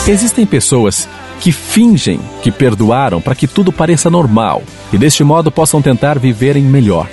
Existem 0.08 0.45
pessoas 0.45 1.08
que 1.39 1.52
fingem 1.52 2.20
que 2.41 2.52
perdoaram 2.52 3.20
para 3.20 3.36
que 3.36 3.48
tudo 3.48 3.72
pareça 3.72 4.10
normal 4.10 4.62
e 4.93 4.98
deste 4.98 5.24
modo 5.24 5.52
possam 5.52 5.82
tentar 5.82 6.20
viverem 6.20 6.64
melhor. 6.64 7.10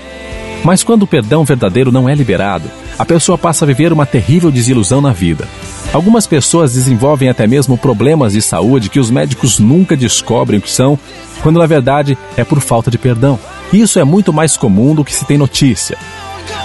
Mas 0.63 0.83
quando 0.83 1.03
o 1.03 1.07
perdão 1.07 1.45
verdadeiro 1.45 1.91
não 1.91 2.09
é 2.09 2.15
liberado, 2.15 2.71
a 2.99 3.05
pessoa 3.05 3.37
passa 3.37 3.65
a 3.65 3.69
viver 3.69 3.93
uma 3.93 4.07
terrível 4.07 4.51
desilusão 4.51 5.01
na 5.01 5.13
vida. 5.13 5.49
Algumas 5.93 6.27
pessoas 6.27 6.75
desenvolvem 6.75 7.29
até 7.29 7.47
mesmo 7.47 7.77
problemas 7.77 8.33
de 8.33 8.43
saúde 8.43 8.89
que 8.89 9.01
os 9.01 9.11
médicos 9.11 9.59
nunca 9.59 9.97
descobrem 9.97 10.61
que 10.61 10.71
são, 10.71 10.99
quando 11.43 11.59
na 11.59 11.67
verdade 11.67 12.17
é 12.37 12.45
por 12.45 12.61
falta 12.61 12.91
de 12.91 12.99
perdão. 12.99 13.39
Isso 13.73 13.99
é 13.99 14.05
muito 14.05 14.33
mais 14.33 14.57
comum 14.57 14.95
do 14.95 15.05
que 15.05 15.15
se 15.15 15.25
tem 15.25 15.39
notícia. 15.39 15.99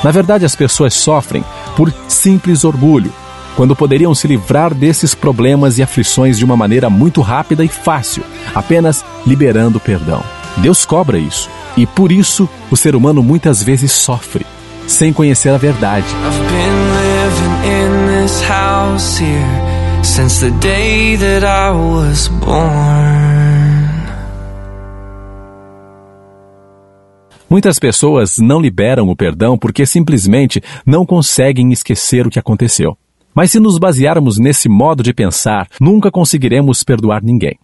Na 0.03 0.11
verdade, 0.11 0.45
as 0.45 0.55
pessoas 0.55 0.93
sofrem 0.93 1.43
por 1.75 1.93
simples 2.07 2.63
orgulho, 2.63 3.11
quando 3.55 3.75
poderiam 3.75 4.13
se 4.15 4.27
livrar 4.27 4.73
desses 4.73 5.13
problemas 5.13 5.77
e 5.77 5.83
aflições 5.83 6.37
de 6.37 6.45
uma 6.45 6.55
maneira 6.55 6.89
muito 6.89 7.21
rápida 7.21 7.63
e 7.63 7.67
fácil, 7.67 8.23
apenas 8.53 9.03
liberando 9.25 9.79
perdão. 9.79 10.23
Deus 10.57 10.85
cobra 10.85 11.17
isso, 11.17 11.49
e 11.75 11.85
por 11.85 12.11
isso 12.11 12.47
o 12.71 12.77
ser 12.77 12.95
humano 12.95 13.21
muitas 13.21 13.61
vezes 13.63 13.91
sofre, 13.91 14.45
sem 14.87 15.11
conhecer 15.13 15.49
a 15.49 15.57
verdade. 15.57 16.07
since 20.19 20.41
the 20.41 20.51
day 20.59 21.15
that 21.15 21.43
I 21.43 21.71
was 21.71 22.27
born. 22.27 23.28
Muitas 27.49 27.79
pessoas 27.79 28.37
não 28.37 28.61
liberam 28.61 29.09
o 29.09 29.15
perdão 29.15 29.57
porque 29.57 29.85
simplesmente 29.85 30.61
não 30.85 31.03
conseguem 31.03 31.71
esquecer 31.71 32.27
o 32.27 32.29
que 32.29 32.37
aconteceu. 32.37 32.95
Mas 33.33 33.51
se 33.51 33.59
nos 33.59 33.79
basearmos 33.79 34.37
nesse 34.37 34.69
modo 34.69 35.01
de 35.01 35.13
pensar, 35.13 35.67
nunca 35.81 36.11
conseguiremos 36.11 36.83
perdoar 36.83 37.23
ninguém. 37.23 37.57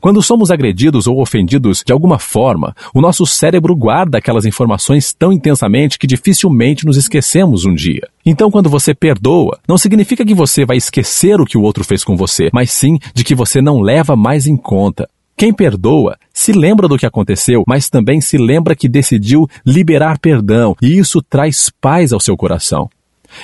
Quando 0.00 0.22
somos 0.22 0.50
agredidos 0.50 1.06
ou 1.06 1.20
ofendidos 1.20 1.82
de 1.84 1.92
alguma 1.92 2.18
forma, 2.18 2.74
o 2.94 3.00
nosso 3.00 3.26
cérebro 3.26 3.74
guarda 3.74 4.18
aquelas 4.18 4.44
informações 4.44 5.12
tão 5.12 5.32
intensamente 5.32 5.98
que 5.98 6.06
dificilmente 6.06 6.84
nos 6.84 6.96
esquecemos 6.96 7.64
um 7.64 7.74
dia. 7.74 8.08
Então, 8.24 8.50
quando 8.50 8.70
você 8.70 8.94
perdoa, 8.94 9.58
não 9.66 9.78
significa 9.78 10.24
que 10.24 10.34
você 10.34 10.64
vai 10.64 10.76
esquecer 10.76 11.40
o 11.40 11.46
que 11.46 11.58
o 11.58 11.62
outro 11.62 11.84
fez 11.84 12.04
com 12.04 12.16
você, 12.16 12.48
mas 12.52 12.70
sim 12.70 12.98
de 13.14 13.24
que 13.24 13.34
você 13.34 13.60
não 13.60 13.80
leva 13.80 14.14
mais 14.14 14.46
em 14.46 14.56
conta. 14.56 15.08
Quem 15.42 15.52
perdoa 15.52 16.16
se 16.32 16.52
lembra 16.52 16.86
do 16.86 16.96
que 16.96 17.04
aconteceu, 17.04 17.64
mas 17.66 17.90
também 17.90 18.20
se 18.20 18.38
lembra 18.38 18.76
que 18.76 18.88
decidiu 18.88 19.48
liberar 19.66 20.16
perdão, 20.20 20.76
e 20.80 20.96
isso 20.96 21.20
traz 21.20 21.68
paz 21.80 22.12
ao 22.12 22.20
seu 22.20 22.36
coração. 22.36 22.88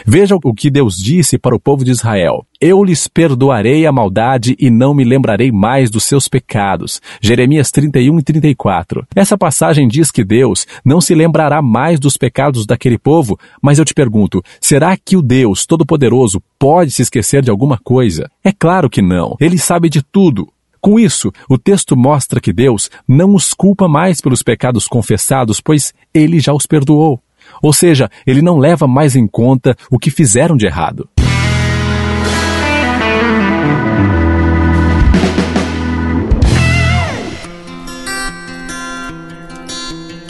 Veja 0.07 0.37
o 0.45 0.55
que 0.55 0.71
Deus 0.71 0.95
disse 0.95 1.37
para 1.37 1.57
o 1.57 1.59
povo 1.59 1.85
de 1.85 1.91
Israel: 1.91 2.47
Eu 2.61 2.85
lhes 2.85 3.09
perdoarei 3.09 3.85
a 3.85 3.91
maldade 3.91 4.55
e 4.61 4.71
não 4.71 4.95
me 4.95 5.03
lembrarei 5.03 5.51
mais 5.51 5.91
dos 5.91 6.05
seus 6.05 6.29
pecados. 6.29 7.01
Jeremias 7.21 7.73
31 7.73 8.21
e 8.21 8.23
34. 8.23 9.05
Essa 9.17 9.37
passagem 9.37 9.89
diz 9.89 10.13
que 10.13 10.23
Deus 10.23 10.69
não 10.85 11.01
se 11.01 11.17
lembrará 11.17 11.61
mais 11.61 11.99
dos 11.99 12.17
pecados 12.17 12.65
daquele 12.65 12.97
povo, 12.97 13.37
mas 13.61 13.77
eu 13.77 13.85
te 13.85 13.93
pergunto: 13.93 14.41
será 14.61 14.97
que 14.97 15.17
o 15.17 15.23
Deus 15.23 15.67
Todo-Poderoso 15.67 16.41
pode 16.61 16.93
se 16.93 17.03
esquecer 17.03 17.43
de 17.43 17.51
alguma 17.51 17.77
coisa? 17.77 18.31
É 18.45 18.53
claro 18.53 18.89
que 18.89 19.03
não. 19.03 19.37
Ele 19.41 19.59
sabe 19.59 19.89
de 19.89 20.01
tudo. 20.01 20.47
Com 20.89 20.99
isso, 20.99 21.31
o 21.51 21.59
texto 21.59 21.95
mostra 21.95 22.41
que 22.41 22.51
Deus 22.51 22.91
não 23.07 23.35
os 23.35 23.53
culpa 23.53 23.87
mais 23.87 24.23
pelos 24.23 24.43
pecados 24.43 24.89
confessados, 24.89 25.61
pois 25.61 25.93
ele 26.15 26.41
já 26.41 26.55
os 26.55 26.65
perdoou. 26.65 27.23
Ou 27.63 27.75
seja, 27.75 28.11
ele 28.27 28.41
não 28.41 28.57
leva 28.57 28.89
mais 28.89 29.15
em 29.15 29.27
conta 29.27 29.77
o 29.91 29.99
que 29.99 30.11
fizeram 30.11 30.57
de 30.57 30.65
errado. 30.65 31.07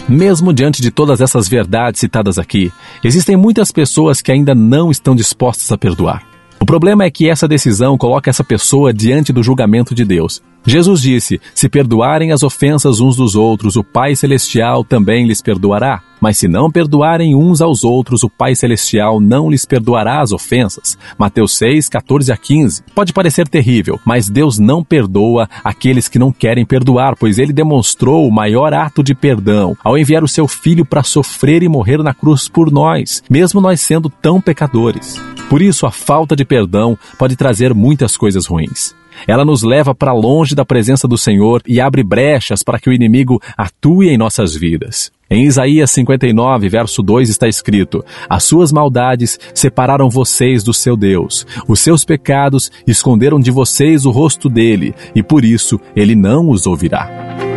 Mesmo 0.08 0.52
diante 0.52 0.82
de 0.82 0.90
todas 0.90 1.20
essas 1.20 1.46
verdades 1.46 2.00
citadas 2.00 2.36
aqui, 2.36 2.72
existem 3.04 3.36
muitas 3.36 3.70
pessoas 3.70 4.20
que 4.20 4.32
ainda 4.32 4.56
não 4.56 4.90
estão 4.90 5.14
dispostas 5.14 5.70
a 5.70 5.78
perdoar. 5.78 6.27
O 6.60 6.66
problema 6.66 7.04
é 7.04 7.10
que 7.10 7.28
essa 7.28 7.46
decisão 7.46 7.96
coloca 7.96 8.28
essa 8.28 8.42
pessoa 8.42 8.92
diante 8.92 9.32
do 9.32 9.42
julgamento 9.42 9.94
de 9.94 10.04
Deus. 10.04 10.42
Jesus 10.66 11.00
disse: 11.00 11.40
Se 11.54 11.68
perdoarem 11.68 12.32
as 12.32 12.42
ofensas 12.42 13.00
uns 13.00 13.16
dos 13.16 13.36
outros, 13.36 13.76
o 13.76 13.84
Pai 13.84 14.16
Celestial 14.16 14.84
também 14.84 15.26
lhes 15.26 15.40
perdoará. 15.40 16.02
Mas 16.20 16.38
se 16.38 16.48
não 16.48 16.70
perdoarem 16.70 17.34
uns 17.34 17.60
aos 17.60 17.84
outros, 17.84 18.22
o 18.22 18.30
Pai 18.30 18.54
Celestial 18.54 19.20
não 19.20 19.50
lhes 19.50 19.64
perdoará 19.64 20.20
as 20.20 20.32
ofensas. 20.32 20.98
Mateus 21.16 21.56
6, 21.56 21.88
14 21.88 22.32
a 22.32 22.36
15. 22.36 22.82
Pode 22.94 23.12
parecer 23.12 23.48
terrível, 23.48 24.00
mas 24.04 24.28
Deus 24.28 24.58
não 24.58 24.82
perdoa 24.82 25.48
aqueles 25.62 26.08
que 26.08 26.18
não 26.18 26.32
querem 26.32 26.64
perdoar, 26.64 27.16
pois 27.16 27.38
ele 27.38 27.52
demonstrou 27.52 28.26
o 28.26 28.32
maior 28.32 28.72
ato 28.72 29.02
de 29.02 29.14
perdão 29.14 29.76
ao 29.82 29.96
enviar 29.96 30.22
o 30.22 30.28
seu 30.28 30.48
filho 30.48 30.84
para 30.84 31.02
sofrer 31.02 31.62
e 31.62 31.68
morrer 31.68 31.98
na 32.02 32.14
cruz 32.14 32.48
por 32.48 32.70
nós, 32.70 33.22
mesmo 33.28 33.60
nós 33.60 33.80
sendo 33.80 34.08
tão 34.08 34.40
pecadores. 34.40 35.20
Por 35.48 35.62
isso, 35.62 35.86
a 35.86 35.90
falta 35.90 36.36
de 36.36 36.44
perdão 36.44 36.98
pode 37.18 37.34
trazer 37.34 37.72
muitas 37.72 38.16
coisas 38.16 38.46
ruins. 38.46 38.94
Ela 39.26 39.44
nos 39.44 39.62
leva 39.62 39.94
para 39.94 40.12
longe 40.12 40.54
da 40.54 40.64
presença 40.64 41.08
do 41.08 41.18
Senhor 41.18 41.62
e 41.66 41.80
abre 41.80 42.02
brechas 42.02 42.62
para 42.62 42.78
que 42.78 42.88
o 42.88 42.92
inimigo 42.92 43.40
atue 43.56 44.08
em 44.08 44.18
nossas 44.18 44.54
vidas. 44.54 45.10
Em 45.30 45.44
Isaías 45.44 45.90
59, 45.90 46.68
verso 46.68 47.02
2 47.02 47.28
está 47.28 47.46
escrito: 47.46 48.02
As 48.28 48.44
suas 48.44 48.72
maldades 48.72 49.38
separaram 49.54 50.08
vocês 50.08 50.62
do 50.62 50.72
seu 50.72 50.96
Deus, 50.96 51.46
os 51.66 51.80
seus 51.80 52.04
pecados 52.04 52.70
esconderam 52.86 53.38
de 53.38 53.50
vocês 53.50 54.06
o 54.06 54.10
rosto 54.10 54.48
dele, 54.48 54.94
e 55.14 55.22
por 55.22 55.44
isso 55.44 55.78
ele 55.94 56.14
não 56.14 56.48
os 56.48 56.66
ouvirá. 56.66 57.47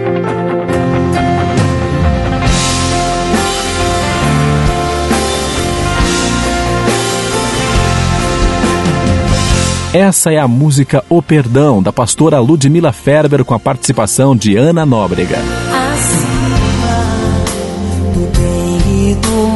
Essa 9.94 10.32
é 10.32 10.38
a 10.38 10.48
música 10.48 11.04
O 11.10 11.22
Perdão, 11.22 11.84
da 11.84 11.92
pastora 11.92 12.40
Ludmila 12.40 12.94
Ferber, 12.94 13.44
com 13.44 13.54
a 13.54 13.60
participação 13.60 14.34
de 14.34 14.56
Ana 14.56 14.86
Nóbrega. 14.86 15.36
Acima 15.38 16.58
do 18.14 18.22
bem 18.38 19.12
e 19.12 19.16
do 19.16 19.48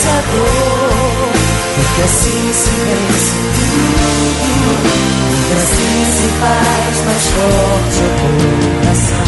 vencer 0.00 0.10
a 0.10 0.20
dor, 0.20 1.32
porque 1.76 2.02
assim 2.02 2.52
se 2.52 2.70
vence 2.70 3.32
tudo. 3.56 4.90
E 5.48 5.52
assim 5.52 6.04
se 6.12 6.28
faz 6.40 6.94
mais 7.04 7.26
forte 7.26 8.00
o 8.00 8.02
coração. 8.80 9.24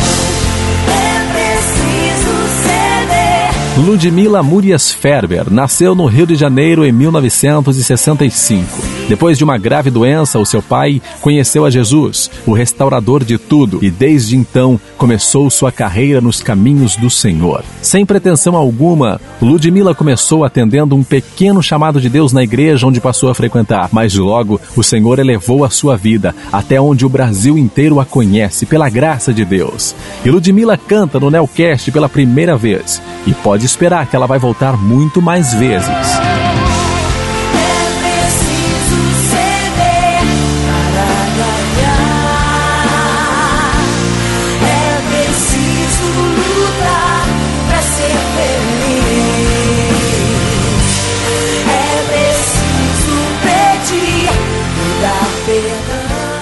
É 0.89 0.91
preciso 1.33 2.33
ceder. 2.63 3.53
Ludmila 3.85 4.43
Murias 4.43 4.93
Ferber 4.93 5.51
nasceu 5.51 5.95
no 5.95 6.07
Rio 6.07 6.27
de 6.27 6.35
Janeiro 6.35 6.87
em 6.87 6.93
1965. 6.93 8.92
Depois 9.09 9.37
de 9.37 9.45
uma 9.45 9.59
grave 9.59 9.91
doença, 9.91 10.39
o 10.39 10.47
seu 10.47 10.63
pai 10.63 11.03
conheceu 11.21 11.65
a 11.65 11.71
Jesus, 11.71 12.31
o 12.47 12.53
restaurador 12.53 13.25
de 13.25 13.37
tudo, 13.37 13.79
e 13.83 13.91
desde 13.91 14.37
então 14.37 14.81
começou 14.97 15.51
sua 15.51 15.73
carreira 15.73 16.21
nos 16.21 16.41
caminhos 16.41 16.97
do 16.97 17.11
Senhor. 17.11 17.65
Sem 17.81 18.07
pretensão 18.07 18.57
alguma, 18.57 19.21
Ludmila 19.41 19.95
começou 19.95 20.45
atendendo 20.45 20.95
um 20.95 21.03
pequeno 21.03 21.63
chamado 21.63 22.01
de 22.01 22.09
Deus 22.09 22.33
na 22.33 22.43
igreja 22.43 22.87
onde 22.87 23.01
passou 23.01 23.29
a 23.29 23.35
frequentar, 23.35 23.89
mas 23.93 24.15
logo 24.15 24.61
o 24.77 24.83
Senhor 24.83 25.19
elevou 25.19 25.65
a 25.65 25.71
sua 25.71 25.97
vida 25.97 26.35
até 26.53 26.81
onde 26.81 27.05
o 27.05 27.09
Brasil 27.09 27.59
inteiro 27.59 28.01
a 28.01 28.05
conhece 28.05 28.67
pela 28.67 28.89
graça 28.89 29.33
de 29.33 29.45
Deus. 29.45 29.95
E 30.25 30.31
Ludmila 30.31 30.77
canta 30.77 31.19
no 31.19 31.31
Nelcast 31.31 31.91
pela 31.91 32.09
primeira 32.09 32.57
vez 32.57 33.03
e 33.27 33.35
pode 33.35 33.67
esperar 33.67 34.07
que 34.07 34.17
ela 34.17 34.27
vai 34.27 34.39
voltar 34.39 34.77
muito 34.77 35.21
mais 35.21 35.53
vezes. 35.55 36.52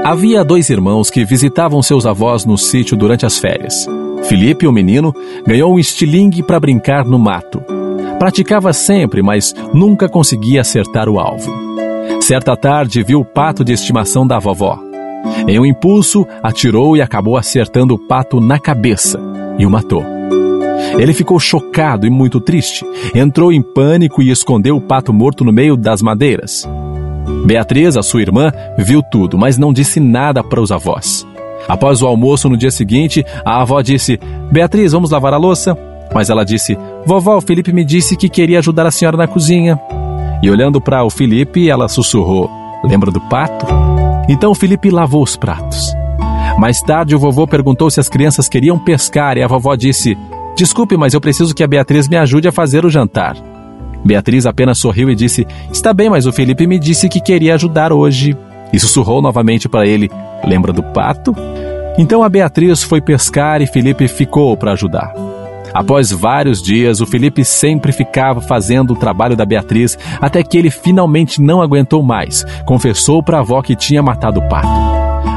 Havia 0.04 0.44
dois 0.44 0.70
irmãos 0.70 1.10
que 1.10 1.24
visitavam 1.24 1.82
seus 1.82 2.06
avós 2.06 2.44
no 2.44 2.56
sítio 2.56 2.96
durante 2.96 3.26
as 3.26 3.36
férias. 3.38 3.84
Felipe, 4.24 4.68
o 4.68 4.72
menino, 4.72 5.12
ganhou 5.44 5.74
um 5.74 5.78
estilingue 5.78 6.42
para 6.42 6.58
brincar 6.60 7.04
no 7.04 7.18
mato. 7.18 7.60
Praticava 8.18 8.72
sempre, 8.72 9.22
mas 9.22 9.54
nunca 9.74 10.08
conseguia 10.08 10.60
acertar 10.60 11.08
o 11.08 11.18
alvo. 11.18 11.52
Certa 12.20 12.56
tarde, 12.56 13.02
viu 13.02 13.18
o 13.20 13.24
pato 13.24 13.64
de 13.64 13.72
estimação 13.72 14.24
da 14.26 14.38
vovó. 14.38 14.89
Em 15.46 15.58
um 15.58 15.66
impulso, 15.66 16.26
atirou 16.42 16.96
e 16.96 17.02
acabou 17.02 17.36
acertando 17.36 17.94
o 17.94 17.98
pato 17.98 18.40
na 18.40 18.58
cabeça 18.58 19.20
e 19.58 19.66
o 19.66 19.70
matou. 19.70 20.04
Ele 20.98 21.12
ficou 21.12 21.38
chocado 21.38 22.06
e 22.06 22.10
muito 22.10 22.40
triste. 22.40 22.84
Entrou 23.14 23.52
em 23.52 23.62
pânico 23.62 24.22
e 24.22 24.30
escondeu 24.30 24.76
o 24.76 24.80
pato 24.80 25.12
morto 25.12 25.44
no 25.44 25.52
meio 25.52 25.76
das 25.76 26.02
madeiras. 26.02 26.68
Beatriz, 27.44 27.96
a 27.96 28.02
sua 28.02 28.22
irmã, 28.22 28.52
viu 28.76 29.02
tudo, 29.02 29.38
mas 29.38 29.56
não 29.56 29.72
disse 29.72 30.00
nada 30.00 30.42
para 30.42 30.60
os 30.60 30.70
avós. 30.70 31.26
Após 31.68 32.02
o 32.02 32.06
almoço 32.06 32.48
no 32.48 32.56
dia 32.56 32.70
seguinte, 32.70 33.24
a 33.44 33.62
avó 33.62 33.80
disse: 33.80 34.18
Beatriz, 34.50 34.92
vamos 34.92 35.10
lavar 35.10 35.32
a 35.32 35.38
louça? 35.38 35.76
Mas 36.12 36.28
ela 36.28 36.44
disse: 36.44 36.76
Vovó, 37.06 37.36
o 37.36 37.40
Felipe 37.40 37.72
me 37.72 37.84
disse 37.84 38.16
que 38.16 38.28
queria 38.28 38.58
ajudar 38.58 38.86
a 38.86 38.90
senhora 38.90 39.16
na 39.16 39.28
cozinha. 39.28 39.78
E 40.42 40.50
olhando 40.50 40.80
para 40.80 41.04
o 41.04 41.10
Felipe, 41.10 41.68
ela 41.68 41.88
sussurrou: 41.88 42.50
Lembra 42.84 43.10
do 43.10 43.20
pato? 43.20 43.89
Então 44.30 44.54
Felipe 44.54 44.90
lavou 44.90 45.24
os 45.24 45.36
pratos. 45.36 45.92
Mais 46.56 46.80
tarde, 46.80 47.16
o 47.16 47.18
vovô 47.18 47.48
perguntou 47.48 47.90
se 47.90 47.98
as 47.98 48.08
crianças 48.08 48.48
queriam 48.48 48.78
pescar 48.78 49.36
e 49.36 49.42
a 49.42 49.48
vovó 49.48 49.74
disse: 49.74 50.16
Desculpe, 50.56 50.96
mas 50.96 51.14
eu 51.14 51.20
preciso 51.20 51.52
que 51.52 51.64
a 51.64 51.66
Beatriz 51.66 52.08
me 52.08 52.16
ajude 52.16 52.46
a 52.46 52.52
fazer 52.52 52.84
o 52.84 52.88
jantar. 52.88 53.36
Beatriz 54.04 54.46
apenas 54.46 54.78
sorriu 54.78 55.10
e 55.10 55.16
disse: 55.16 55.44
Está 55.72 55.92
bem, 55.92 56.08
mas 56.08 56.26
o 56.26 56.32
Felipe 56.32 56.64
me 56.64 56.78
disse 56.78 57.08
que 57.08 57.20
queria 57.20 57.56
ajudar 57.56 57.92
hoje. 57.92 58.36
E 58.72 58.78
sussurrou 58.78 59.20
novamente 59.20 59.68
para 59.68 59.84
ele: 59.84 60.08
Lembra 60.44 60.72
do 60.72 60.82
pato? 60.82 61.34
Então 61.98 62.22
a 62.22 62.28
Beatriz 62.28 62.84
foi 62.84 63.00
pescar 63.00 63.60
e 63.60 63.66
Felipe 63.66 64.06
ficou 64.06 64.56
para 64.56 64.72
ajudar. 64.72 65.12
Após 65.72 66.10
vários 66.10 66.62
dias, 66.62 67.00
o 67.00 67.06
Felipe 67.06 67.44
sempre 67.44 67.92
ficava 67.92 68.40
fazendo 68.40 68.92
o 68.92 68.96
trabalho 68.96 69.36
da 69.36 69.44
Beatriz 69.44 69.98
até 70.20 70.42
que 70.42 70.58
ele 70.58 70.70
finalmente 70.70 71.40
não 71.40 71.62
aguentou 71.62 72.02
mais. 72.02 72.44
Confessou 72.64 73.22
para 73.22 73.38
a 73.38 73.40
avó 73.40 73.62
que 73.62 73.76
tinha 73.76 74.02
matado 74.02 74.40
o 74.40 74.48
pato. 74.48 74.68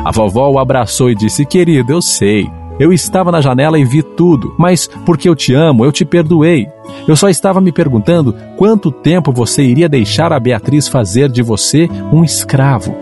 A 0.04 0.12
vovó 0.12 0.50
o 0.50 0.60
abraçou 0.60 1.10
e 1.10 1.16
disse: 1.16 1.46
Querido, 1.46 1.94
eu 1.94 2.02
sei. 2.02 2.50
Eu 2.80 2.92
estava 2.92 3.32
na 3.32 3.40
janela 3.40 3.78
e 3.78 3.86
vi 3.86 4.02
tudo, 4.02 4.54
mas 4.58 4.88
porque 5.06 5.30
eu 5.30 5.36
te 5.36 5.54
amo, 5.54 5.86
eu 5.86 5.92
te 5.92 6.04
perdoei. 6.04 6.68
Eu 7.08 7.16
só 7.16 7.30
estava 7.30 7.62
me 7.62 7.72
perguntando 7.72 8.36
quanto 8.58 8.92
tempo 8.92 9.32
você 9.32 9.64
iria 9.64 9.88
deixar 9.88 10.34
a 10.34 10.40
Beatriz 10.40 10.88
fazer 10.88 11.30
de 11.30 11.44
você 11.44 11.88
um 12.12 12.24
escravo. 12.24 12.96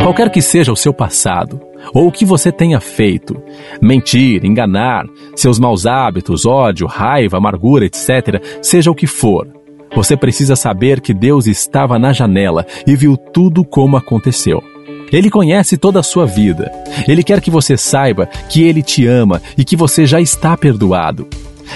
Qualquer 0.00 0.30
que 0.30 0.40
seja 0.40 0.70
o 0.70 0.76
seu 0.76 0.94
passado, 0.94 1.60
ou 1.92 2.08
o 2.08 2.12
que 2.12 2.24
você 2.24 2.50
tenha 2.52 2.80
feito, 2.80 3.36
mentir, 3.80 4.44
enganar, 4.44 5.04
seus 5.34 5.58
maus 5.58 5.86
hábitos, 5.86 6.46
ódio, 6.46 6.86
raiva, 6.86 7.36
amargura, 7.36 7.84
etc., 7.84 8.40
seja 8.62 8.90
o 8.90 8.94
que 8.94 9.06
for, 9.06 9.48
Você 9.94 10.16
precisa 10.16 10.56
saber 10.56 11.00
que 11.00 11.14
Deus 11.14 11.46
estava 11.46 11.98
na 11.98 12.12
janela 12.12 12.66
e 12.84 12.96
viu 12.96 13.16
tudo 13.16 13.64
como 13.64 13.96
aconteceu. 13.96 14.62
Ele 15.12 15.30
conhece 15.30 15.76
toda 15.76 16.00
a 16.00 16.02
sua 16.02 16.26
vida. 16.26 16.72
Ele 17.06 17.22
quer 17.22 17.40
que 17.40 17.50
você 17.50 17.76
saiba 17.76 18.26
que 18.48 18.64
ele 18.64 18.82
te 18.82 19.06
ama 19.06 19.40
e 19.56 19.64
que 19.64 19.76
você 19.76 20.04
já 20.04 20.20
está 20.20 20.56
perdoado. 20.56 21.28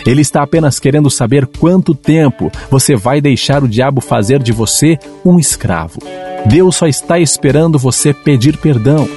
Ele 0.04 0.20
está 0.20 0.42
apenas 0.42 0.78
querendo 0.80 1.08
saber 1.08 1.46
quanto 1.46 1.94
tempo 1.94 2.50
você 2.68 2.96
vai 2.96 3.20
deixar 3.20 3.62
o 3.62 3.68
diabo 3.68 4.00
fazer 4.00 4.42
de 4.42 4.52
você 4.52 4.98
um 5.24 5.38
escravo. 5.38 6.00
Deus 6.46 6.76
só 6.76 6.86
está 6.86 7.18
esperando 7.18 7.78
você 7.78 8.12
pedir 8.12 8.56
perdão. 8.56 9.08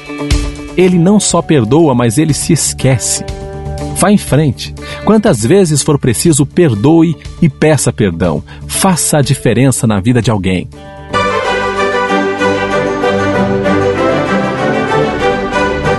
Ele 0.78 0.98
não 0.98 1.20
só 1.20 1.42
perdoa, 1.42 1.94
mas 1.94 2.18
ele 2.18 2.34
se 2.34 2.54
esquece. 2.54 3.24
Vá 3.96 4.12
em 4.12 4.18
frente. 4.18 4.74
Quantas 5.06 5.46
vezes 5.46 5.82
for 5.84 6.00
preciso, 6.00 6.46
perdoe 6.46 7.16
e 7.42 7.50
peça 7.50 7.92
perdão. 7.94 8.44
Faça 8.68 9.18
a 9.18 9.22
diferença 9.22 9.86
na 9.86 10.00
vida 10.00 10.22
de 10.22 10.32
alguém. 10.32 10.68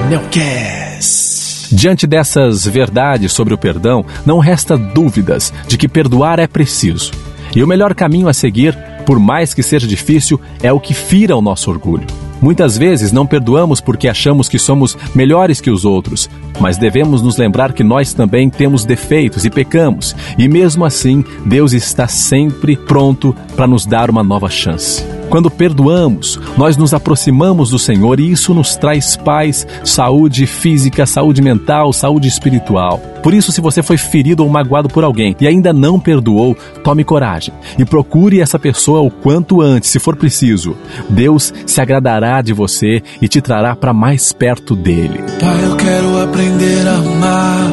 Nelcast. 0.09 1.75
Diante 1.75 2.07
dessas 2.07 2.67
verdades 2.67 3.33
sobre 3.33 3.55
o 3.55 3.59
perdão, 3.59 4.05
não 4.27 4.39
resta 4.39 4.77
dúvidas 4.77 5.53
de 5.67 5.79
que 5.79 5.89
perdoar 5.89 6.39
é 6.39 6.47
preciso. 6.47 7.13
E 7.55 7.63
o 7.63 7.67
melhor 7.67 7.95
caminho 7.95 8.29
a 8.29 8.35
seguir, 8.35 8.77
por 9.07 9.19
mais 9.19 9.55
que 9.55 9.63
seja 9.63 9.87
difícil, 9.87 10.41
é 10.63 10.73
o 10.73 10.81
que 10.81 10.93
fira 10.93 11.37
o 11.37 11.41
nosso 11.41 11.71
orgulho. 11.71 12.07
Muitas 12.43 12.77
vezes 12.77 13.13
não 13.13 13.25
perdoamos 13.25 13.81
porque 13.81 14.09
achamos 14.09 14.49
que 14.49 14.59
somos 14.59 14.99
melhores 15.15 15.61
que 15.61 15.71
os 15.71 15.85
outros, 15.85 16.29
mas 16.61 16.77
devemos 16.77 17.23
nos 17.23 17.39
lembrar 17.39 17.73
que 17.73 17.85
nós 17.85 18.13
também 18.13 18.51
temos 18.51 18.85
defeitos 18.85 19.45
e 19.45 19.51
pecamos, 19.51 20.15
e 20.37 20.49
mesmo 20.49 20.85
assim, 20.85 21.25
Deus 21.47 21.73
está 21.73 22.09
sempre 22.09 22.77
pronto 22.77 23.35
para 23.55 23.69
nos 23.69 23.87
dar 23.87 24.11
uma 24.11 24.25
nova 24.25 24.51
chance. 24.51 25.22
Quando 25.33 25.51
perdoamos, 25.51 26.39
nós 26.59 26.77
nos 26.77 26.93
aproximamos 26.93 27.71
do 27.71 27.79
Senhor 27.79 28.21
e 28.21 28.31
isso 28.31 28.53
nos 28.53 28.77
traz 28.77 29.17
paz, 29.17 29.67
saúde 29.83 30.47
física, 30.47 31.07
saúde 31.07 31.41
mental, 31.41 31.91
saúde 31.91 32.29
espiritual. 32.29 32.99
Por 33.23 33.33
isso, 33.33 33.51
se 33.51 33.59
você 33.59 33.83
foi 33.83 33.97
ferido 33.97 34.43
ou 34.43 34.51
magoado 34.51 34.91
por 34.91 35.03
alguém 35.03 35.35
e 35.41 35.49
ainda 35.49 35.73
não 35.73 35.99
perdoou, 35.99 36.55
tome 36.85 37.03
coragem 37.03 37.55
e 37.79 37.85
procure 37.87 38.43
essa 38.43 38.59
pessoa 38.59 39.01
o 39.01 39.11
quanto 39.11 39.63
antes, 39.63 39.89
se 39.89 39.99
for 39.99 40.17
preciso. 40.17 40.77
Deus 41.09 41.51
se 41.65 41.81
agradará 41.81 42.43
de 42.43 42.53
você 42.53 43.03
e 43.19 43.27
te 43.27 43.41
trará 43.41 43.75
para 43.75 43.95
mais 43.95 44.35
perto 44.35 44.77
dele. 44.77 45.19
Pai, 45.41 45.65
eu 45.65 45.77
quero 45.77 46.23
aprender 46.25 46.87
a 46.87 46.97
amar, 46.97 47.73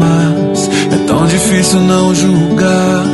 mas 0.00 0.68
é 0.92 1.06
tão 1.06 1.28
difícil 1.28 1.78
não 1.78 2.12
julgar 2.12 3.04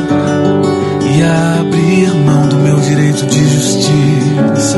e 1.05 1.21
abrir 1.21 2.15
mão 2.25 2.49
do 2.49 2.62
direito 2.95 3.25
de 3.25 3.49
justiça. 3.49 4.77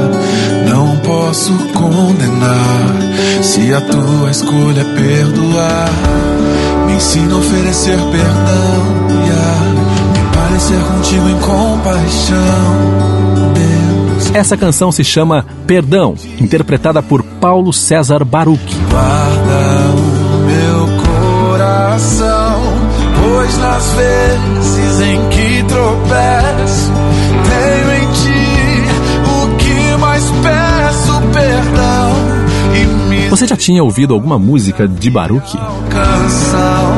Não 0.70 0.96
posso 0.98 1.52
condenar 1.74 2.96
se 3.42 3.74
a 3.74 3.82
tua 3.82 4.32
escolha 4.32 4.82
é 4.82 4.96
perdoar. 4.96 5.90
Me 6.86 6.94
ensina 6.94 7.34
a 7.34 7.38
oferecer 7.38 7.98
perdão 7.98 8.86
e 9.10 9.32
a 9.32 9.56
me 10.14 10.36
parecer 10.36 10.80
contigo 10.80 11.30
em 11.30 11.40
compaixão. 11.40 12.36
Deus. 13.54 14.32
Essa 14.34 14.56
canção 14.56 14.92
se 14.94 15.04
chama 15.04 15.46
Perdão, 15.68 16.16
interpretada 16.40 17.04
por 17.04 17.22
Paulo 17.22 17.74
César 17.74 18.24
Baruch. 18.24 18.64
Guarda 18.90 19.94
o 19.94 20.38
meu 20.46 20.88
coração, 21.52 22.62
pois 23.22 23.58
nas 23.58 23.94
vezes 23.94 25.02
em 25.02 25.30
que 25.30 25.64
tropeço, 25.64 26.95
mais 30.16 30.32
peço 30.32 31.22
perdão 31.34 32.14
e 32.74 32.86
me 33.10 33.30
Você 33.30 33.46
já 33.46 33.58
tinha 33.58 33.84
ouvido 33.84 34.14
alguma 34.14 34.40
música 34.40 34.88
de 34.88 35.10
Baruch? 35.10 35.58
canção 35.90 36.96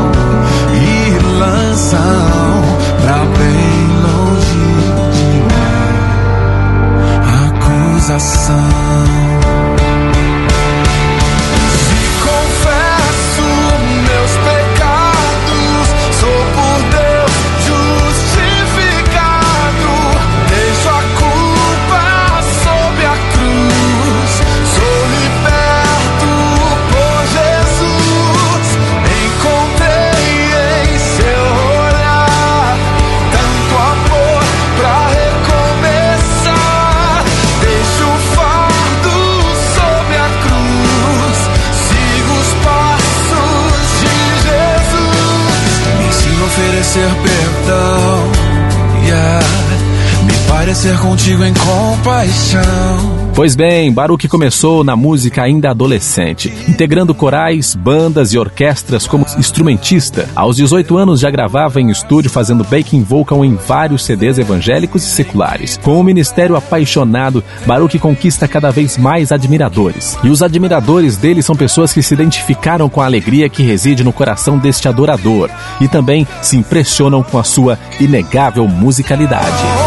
contigo 51.27 51.43
em 51.43 51.53
compaixão. 51.53 53.27
Pois 53.35 53.55
bem, 53.55 53.91
Baruch 53.91 54.27
começou 54.29 54.83
na 54.83 54.95
música 54.95 55.43
ainda 55.43 55.69
adolescente, 55.69 56.51
integrando 56.67 57.13
corais, 57.13 57.75
bandas 57.75 58.33
e 58.33 58.37
orquestras 58.37 59.05
como 59.05 59.25
instrumentista. 59.37 60.27
Aos 60.33 60.55
18 60.55 60.97
anos 60.97 61.19
já 61.19 61.29
gravava 61.29 61.81
em 61.81 61.89
estúdio 61.89 62.31
fazendo 62.31 62.63
backing 62.63 63.03
vocal 63.03 63.43
em 63.43 63.55
vários 63.55 64.05
CDs 64.05 64.39
evangélicos 64.39 65.03
e 65.03 65.09
seculares. 65.09 65.77
Com 65.83 65.99
um 65.99 66.03
ministério 66.03 66.55
apaixonado, 66.55 67.43
Baruch 67.65 67.99
conquista 67.99 68.47
cada 68.47 68.71
vez 68.71 68.97
mais 68.97 69.31
admiradores. 69.31 70.17
E 70.23 70.29
os 70.29 70.41
admiradores 70.41 71.17
dele 71.17 71.43
são 71.43 71.55
pessoas 71.55 71.91
que 71.91 72.01
se 72.01 72.13
identificaram 72.13 72.89
com 72.89 73.01
a 73.01 73.05
alegria 73.05 73.49
que 73.49 73.63
reside 73.63 74.03
no 74.03 74.13
coração 74.13 74.57
deste 74.57 74.87
adorador 74.87 75.49
e 75.81 75.87
também 75.89 76.25
se 76.41 76.55
impressionam 76.55 77.21
com 77.21 77.37
a 77.37 77.43
sua 77.43 77.77
inegável 77.99 78.65
musicalidade. 78.67 79.86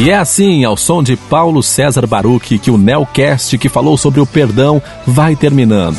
E 0.00 0.08
é 0.08 0.16
assim, 0.16 0.64
ao 0.64 0.78
som 0.78 1.02
de 1.02 1.14
Paulo 1.14 1.62
César 1.62 2.06
Baruch, 2.06 2.58
que 2.58 2.70
o 2.70 2.78
Nelcast 2.78 3.58
que 3.58 3.68
falou 3.68 3.98
sobre 3.98 4.18
o 4.18 4.24
perdão 4.24 4.80
vai 5.06 5.36
terminando. 5.36 5.98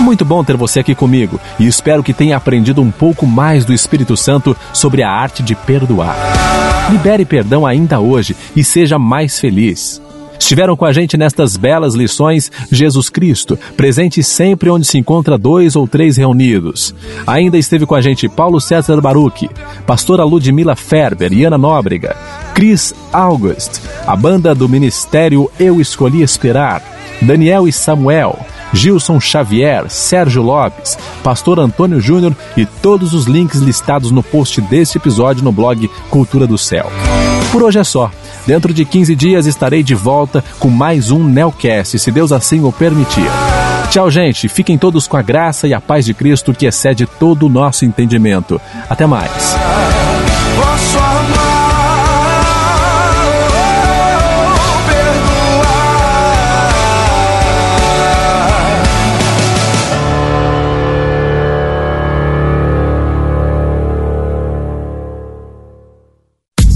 Muito 0.00 0.24
bom 0.24 0.42
ter 0.42 0.56
você 0.56 0.80
aqui 0.80 0.94
comigo 0.94 1.38
e 1.60 1.66
espero 1.66 2.02
que 2.02 2.14
tenha 2.14 2.38
aprendido 2.38 2.80
um 2.80 2.90
pouco 2.90 3.26
mais 3.26 3.66
do 3.66 3.74
Espírito 3.74 4.16
Santo 4.16 4.56
sobre 4.72 5.02
a 5.02 5.10
arte 5.10 5.42
de 5.42 5.54
perdoar. 5.54 6.16
Libere 6.90 7.26
perdão 7.26 7.66
ainda 7.66 8.00
hoje 8.00 8.34
e 8.56 8.64
seja 8.64 8.98
mais 8.98 9.38
feliz. 9.38 10.00
Estiveram 10.38 10.74
com 10.74 10.86
a 10.86 10.92
gente 10.92 11.18
nestas 11.18 11.58
belas 11.58 11.94
lições 11.94 12.50
Jesus 12.72 13.10
Cristo, 13.10 13.58
presente 13.76 14.22
sempre 14.22 14.70
onde 14.70 14.86
se 14.86 14.96
encontra 14.96 15.36
dois 15.36 15.76
ou 15.76 15.86
três 15.86 16.16
reunidos. 16.16 16.94
Ainda 17.26 17.58
esteve 17.58 17.84
com 17.84 17.94
a 17.94 18.00
gente 18.00 18.26
Paulo 18.26 18.58
César 18.58 19.02
Baruch, 19.02 19.50
pastora 19.86 20.24
Ludmila 20.24 20.74
Ferber 20.74 21.30
e 21.30 21.44
Ana 21.44 21.58
Nóbrega, 21.58 22.16
Chris 22.54 22.94
August, 23.12 23.80
a 24.06 24.14
banda 24.14 24.54
do 24.54 24.68
ministério 24.68 25.50
Eu 25.58 25.80
Escolhi 25.80 26.22
Esperar, 26.22 26.80
Daniel 27.20 27.66
e 27.66 27.72
Samuel, 27.72 28.38
Gilson 28.72 29.18
Xavier, 29.18 29.90
Sérgio 29.90 30.40
Lopes, 30.40 30.96
Pastor 31.22 31.58
Antônio 31.58 32.00
Júnior 32.00 32.34
e 32.56 32.64
todos 32.64 33.12
os 33.12 33.24
links 33.26 33.60
listados 33.60 34.12
no 34.12 34.22
post 34.22 34.60
deste 34.60 34.98
episódio 34.98 35.42
no 35.42 35.50
blog 35.50 35.90
Cultura 36.08 36.46
do 36.46 36.56
Céu. 36.56 36.90
Por 37.50 37.62
hoje 37.62 37.80
é 37.80 37.84
só. 37.84 38.08
Dentro 38.46 38.72
de 38.72 38.84
15 38.84 39.16
dias 39.16 39.46
estarei 39.46 39.82
de 39.82 39.96
volta 39.96 40.44
com 40.60 40.70
mais 40.70 41.10
um 41.10 41.24
Nelcast, 41.24 41.98
se 41.98 42.10
Deus 42.12 42.30
assim 42.30 42.62
o 42.62 42.70
permitir. 42.70 43.26
Tchau, 43.90 44.08
gente. 44.10 44.48
Fiquem 44.48 44.78
todos 44.78 45.08
com 45.08 45.16
a 45.16 45.22
graça 45.22 45.66
e 45.66 45.74
a 45.74 45.80
paz 45.80 46.04
de 46.04 46.14
Cristo 46.14 46.54
que 46.54 46.66
excede 46.66 47.04
todo 47.04 47.46
o 47.46 47.48
nosso 47.48 47.84
entendimento. 47.84 48.60
Até 48.88 49.06
mais. 49.06 49.56